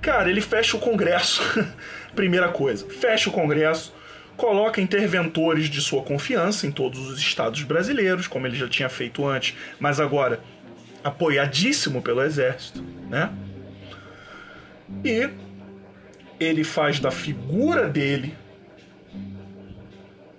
[0.00, 1.42] Cara, ele fecha o Congresso.
[2.16, 3.92] Primeira coisa, fecha o Congresso,
[4.34, 9.28] coloca interventores de sua confiança em todos os estados brasileiros, como ele já tinha feito
[9.28, 10.40] antes, mas agora
[11.04, 13.30] apoiadíssimo pelo exército, né?
[15.04, 15.30] E
[16.38, 18.34] ele faz da figura dele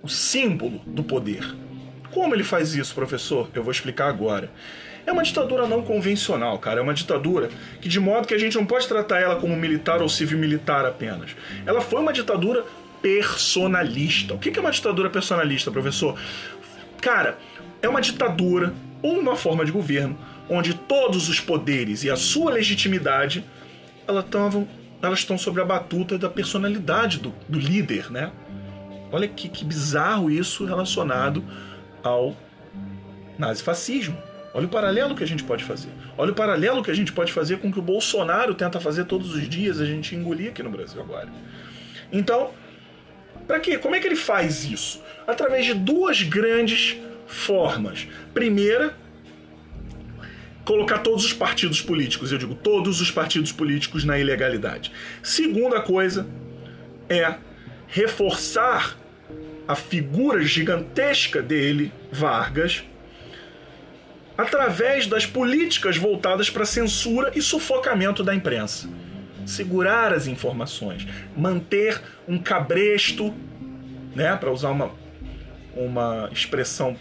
[0.02, 1.54] o símbolo do poder.
[2.10, 3.48] Como ele faz isso, professor?
[3.54, 4.50] Eu vou explicar agora.
[5.06, 6.80] É uma ditadura não convencional, cara.
[6.80, 7.48] É uma ditadura
[7.80, 11.34] que, de modo que a gente não pode tratar ela como militar ou civil-militar apenas.
[11.64, 12.64] Ela foi uma ditadura
[13.00, 14.34] personalista.
[14.34, 16.18] O que é uma ditadura personalista, professor?
[17.00, 17.38] Cara,
[17.80, 20.16] é uma ditadura ou uma forma de governo
[20.48, 23.44] onde todos os poderes e a sua legitimidade
[24.06, 24.68] elas estão,
[25.00, 28.32] elas estão sobre a batuta da personalidade do, do líder, né?
[29.10, 31.44] Olha que, que bizarro isso relacionado
[32.02, 32.36] ao
[33.38, 34.16] nazifascismo.
[34.54, 35.90] Olha o paralelo que a gente pode fazer.
[36.16, 39.04] Olha o paralelo que a gente pode fazer com o que o Bolsonaro tenta fazer
[39.04, 41.28] todos os dias, a gente engolir aqui no Brasil agora.
[42.10, 42.50] Então,
[43.46, 43.78] para quê?
[43.78, 45.02] Como é que ele faz isso?
[45.26, 46.96] Através de duas grandes
[47.26, 48.06] formas.
[48.34, 48.94] Primeira,
[50.64, 54.92] colocar todos os partidos políticos, eu digo todos os partidos políticos na ilegalidade.
[55.22, 56.26] Segunda coisa
[57.08, 57.34] é
[57.88, 58.96] reforçar
[59.66, 62.84] a figura gigantesca dele, Vargas,
[64.36, 68.88] através das políticas voltadas para censura e sufocamento da imprensa.
[69.44, 71.06] Segurar as informações,
[71.36, 73.34] manter um cabresto,
[74.14, 74.90] né, para usar uma,
[75.74, 76.96] uma expressão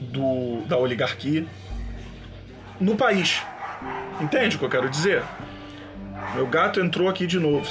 [0.00, 1.44] do, da oligarquia,
[2.80, 3.42] no país.
[4.20, 5.22] Entende o que eu quero dizer?
[6.34, 7.68] Meu gato entrou aqui de novo.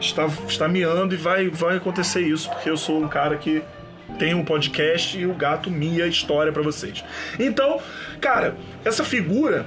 [0.00, 3.62] Está, está miando e vai, vai acontecer isso, porque eu sou um cara que
[4.18, 7.04] tem um podcast e o gato mia história para vocês.
[7.38, 7.80] Então,
[8.20, 9.66] cara, essa figura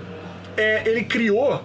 [0.56, 1.64] é, ele criou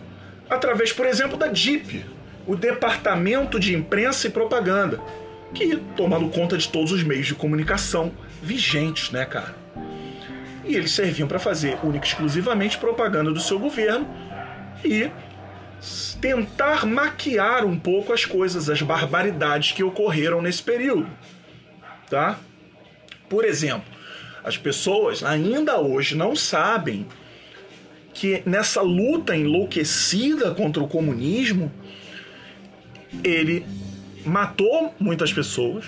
[0.49, 2.05] através, por exemplo, da DIP,
[2.47, 5.01] o Departamento de Imprensa e Propaganda,
[5.55, 8.13] que tomando conta de todos os meios de comunicação
[8.43, 9.62] vigentes, né, cara?
[10.65, 14.09] E eles serviam para fazer única e exclusivamente propaganda do seu governo
[14.85, 15.11] e
[16.21, 21.11] tentar maquiar um pouco as coisas, as barbaridades que ocorreram nesse período,
[22.09, 22.39] tá?
[23.29, 23.93] Por exemplo,
[24.45, 27.07] as pessoas ainda hoje não sabem
[28.15, 31.73] que nessa luta enlouquecida contra o comunismo,
[33.25, 33.67] ele
[34.25, 35.87] matou muitas pessoas,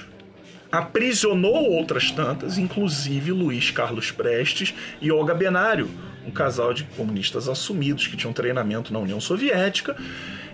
[0.75, 5.89] aprisionou outras tantas, inclusive Luiz Carlos Prestes e Olga Benário,
[6.27, 9.97] um casal de comunistas assumidos que tinham treinamento na União Soviética,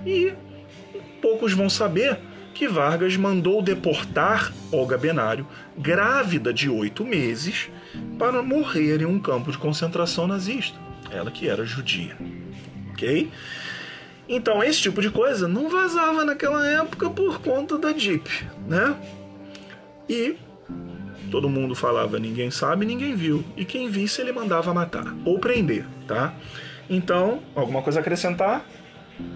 [0.04, 0.32] e
[1.20, 2.18] poucos vão saber
[2.52, 5.46] que Vargas mandou deportar Olga Benário,
[5.78, 7.70] grávida de oito meses,
[8.18, 10.78] para morrer em um campo de concentração nazista.
[11.10, 12.16] Ela que era judia.
[12.90, 13.30] Ok?
[14.28, 18.28] Então, esse tipo de coisa não vazava naquela época por conta da DIP,
[18.68, 18.94] né?
[20.11, 20.36] E
[21.30, 23.44] todo mundo falava ninguém sabe, ninguém viu.
[23.56, 26.34] E quem visse ele mandava matar ou prender, tá?
[26.88, 28.66] Então, alguma coisa a acrescentar?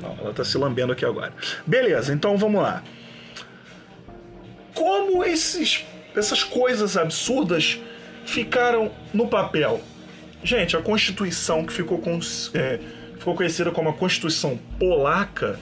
[0.03, 1.33] Não, ela tá se lambendo aqui agora.
[1.64, 2.83] Beleza, então vamos lá.
[4.75, 5.85] Como esses,
[6.16, 7.79] essas coisas absurdas
[8.25, 9.81] ficaram no papel?
[10.43, 12.18] Gente, a Constituição que ficou, com,
[12.53, 12.81] é,
[13.16, 15.57] ficou conhecida como a Constituição Polaca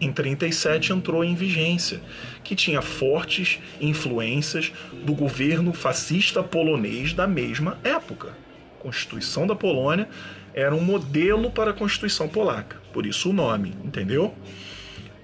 [0.00, 2.00] em 37 entrou em vigência,
[2.44, 4.72] que tinha fortes influências
[5.04, 8.36] do governo fascista polonês da mesma época.
[8.78, 10.08] A Constituição da Polônia
[10.54, 14.34] era um modelo para a Constituição polaca, por isso o nome, entendeu?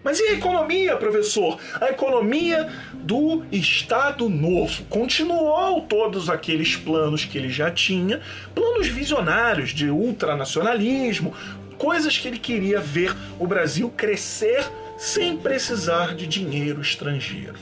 [0.05, 1.59] Mas e a economia, professor?
[1.81, 4.85] A economia do Estado Novo.
[4.85, 8.20] Continuou todos aqueles planos que ele já tinha,
[8.55, 11.33] planos visionários de ultranacionalismo,
[11.79, 14.64] coisas que ele queria ver o Brasil crescer
[14.97, 17.55] sem precisar de dinheiro estrangeiro.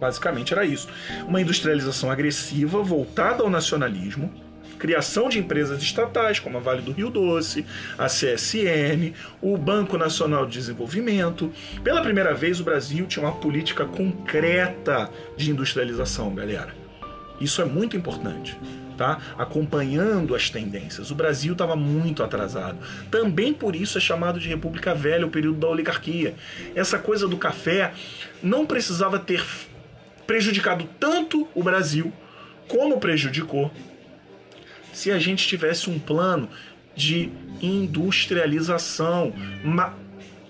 [0.00, 0.88] Basicamente era isso.
[1.26, 4.32] Uma industrialização agressiva voltada ao nacionalismo,
[4.78, 7.64] criação de empresas estatais como a Vale do Rio Doce,
[7.96, 11.50] a CSN, o Banco Nacional de Desenvolvimento.
[11.82, 16.74] Pela primeira vez, o Brasil tinha uma política concreta de industrialização, galera.
[17.40, 18.58] Isso é muito importante.
[18.96, 19.20] Tá?
[19.36, 21.10] acompanhando as tendências.
[21.10, 22.78] O Brasil estava muito atrasado.
[23.10, 26.34] Também por isso é chamado de República Velha, o período da oligarquia.
[26.76, 27.92] Essa coisa do café
[28.40, 29.44] não precisava ter
[30.26, 32.12] prejudicado tanto o Brasil
[32.68, 33.70] como prejudicou
[34.92, 36.48] se a gente tivesse um plano
[36.94, 37.30] de
[37.60, 39.32] industrialização.
[39.64, 39.94] Ma...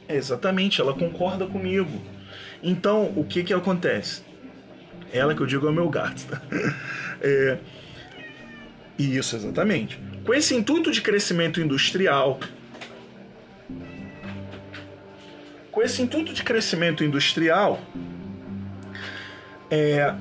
[0.09, 2.03] Exatamente, ela concorda comigo.
[2.63, 4.23] Então, o que que acontece?
[5.13, 6.25] Ela que eu digo é o meu gato.
[7.27, 7.57] É...
[8.99, 9.99] Isso, exatamente.
[10.25, 12.39] Com esse intuito de crescimento industrial,
[15.71, 17.81] com esse intuito de crescimento industrial,
[19.71, 20.15] é,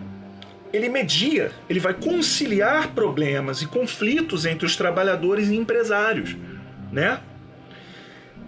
[0.73, 6.35] ele media, ele vai conciliar problemas e conflitos entre os trabalhadores e empresários,
[6.91, 7.19] né?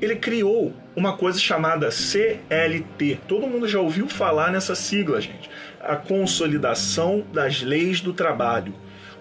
[0.02, 3.20] Ele criou uma coisa chamada CLT.
[3.28, 5.50] Todo mundo já ouviu falar nessa sigla, gente.
[5.80, 8.74] A Consolidação das Leis do Trabalho,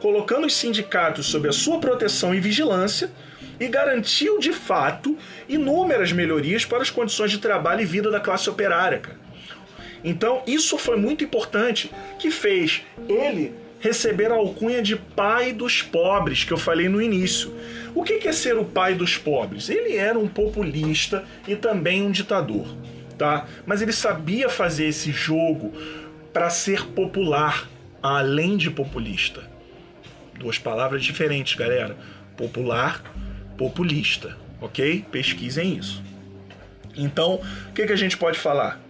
[0.05, 3.11] colocando os sindicatos sob a sua proteção e vigilância
[3.59, 5.17] e garantiu de fato
[5.49, 8.99] inúmeras melhorias para as condições de trabalho e vida da classe operária.
[8.99, 9.19] Cara.
[10.05, 16.45] Então, isso foi muito importante, que fez ele receber a alcunha de pai dos pobres,
[16.45, 17.55] que eu falei no início.
[17.95, 19.71] O que é ser o pai dos pobres?
[19.71, 22.67] Ele era um populista e também um ditador,
[23.17, 23.47] tá?
[23.65, 25.73] Mas ele sabia fazer esse jogo
[26.31, 27.67] para ser popular,
[28.03, 29.54] além de populista.
[30.39, 31.97] Duas palavras diferentes, galera.
[32.37, 33.03] Popular,
[33.57, 35.05] populista, ok?
[35.11, 36.03] Pesquisem isso.
[36.97, 38.81] Então, o que, que a gente pode falar?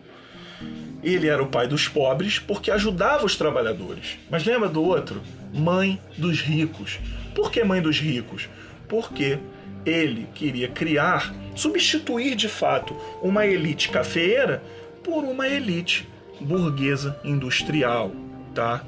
[1.02, 4.18] Ele era o pai dos pobres porque ajudava os trabalhadores.
[4.30, 5.22] Mas lembra do outro?
[5.52, 6.98] Mãe dos ricos.
[7.34, 8.48] Por que mãe dos ricos?
[8.88, 9.38] Porque
[9.84, 14.62] ele queria criar, substituir de fato uma elite cafeeira
[15.02, 16.08] por uma elite
[16.40, 18.12] burguesa industrial,
[18.54, 18.82] tá?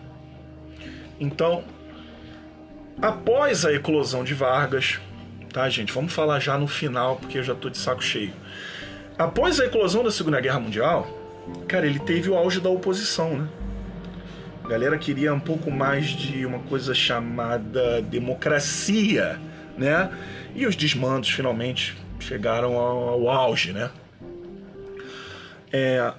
[1.21, 1.65] Então,
[3.01, 5.01] após a eclosão de Vargas,
[5.53, 5.93] tá, gente?
[5.93, 8.33] Vamos falar já no final, porque eu já tô de saco cheio.
[9.19, 11.07] Após a eclosão da Segunda Guerra Mundial,
[11.67, 13.49] cara, ele teve o auge da oposição, né?
[14.65, 19.41] A galera queria um pouco mais de uma coisa chamada democracia,
[19.79, 20.11] né?
[20.55, 23.91] E os desmandos finalmente chegaram ao, ao auge, né?
[25.73, 26.13] É,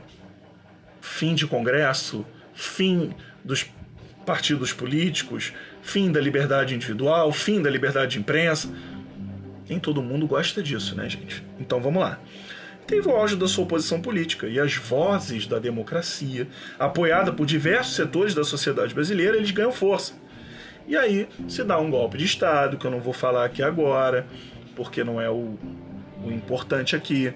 [1.02, 3.14] fim de Congresso, fim
[3.44, 3.66] dos
[4.26, 5.54] partidos políticos,
[5.88, 8.70] fim da liberdade individual, fim da liberdade de imprensa.
[9.70, 11.42] Nem todo mundo gosta disso, né, gente?
[11.58, 12.20] Então vamos lá.
[12.86, 17.96] Teve o auge da sua oposição política e as vozes da democracia, apoiada por diversos
[17.96, 20.14] setores da sociedade brasileira, eles ganham força.
[20.88, 24.28] E aí se dá um golpe de Estado, que eu não vou falar aqui agora,
[24.76, 25.58] porque não é o,
[26.22, 27.34] o importante aqui.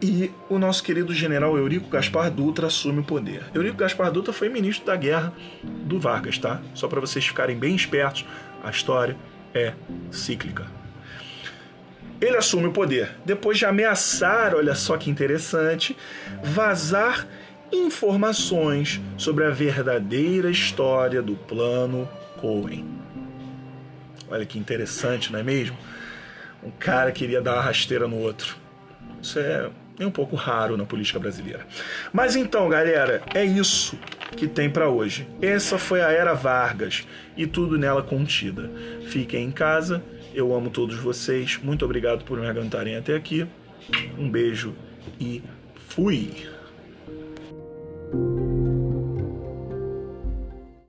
[0.00, 3.42] E o nosso querido general Eurico Gaspar Dutra assume o poder.
[3.52, 5.32] Eurico Gaspar Dutra foi ministro da guerra
[5.62, 6.60] do Vargas, tá?
[6.72, 8.24] Só para vocês ficarem bem espertos,
[8.62, 9.16] a história
[9.52, 9.72] é
[10.12, 10.66] cíclica.
[12.20, 15.96] Ele assume o poder depois de ameaçar, olha só que interessante,
[16.42, 17.26] vazar
[17.72, 22.08] informações sobre a verdadeira história do plano
[22.40, 22.86] Cohen.
[24.30, 25.76] Olha que interessante, não é mesmo?
[26.62, 28.56] Um cara queria dar uma rasteira no outro.
[29.22, 31.66] Isso é nem um pouco raro na política brasileira.
[32.12, 33.98] Mas então, galera, é isso
[34.36, 35.26] que tem para hoje.
[35.42, 38.70] Essa foi a era Vargas e tudo nela contida.
[39.08, 40.02] Fiquem em casa.
[40.34, 41.58] Eu amo todos vocês.
[41.62, 43.46] Muito obrigado por me aguentarem até aqui.
[44.18, 44.74] Um beijo
[45.18, 45.42] e
[45.88, 46.48] fui.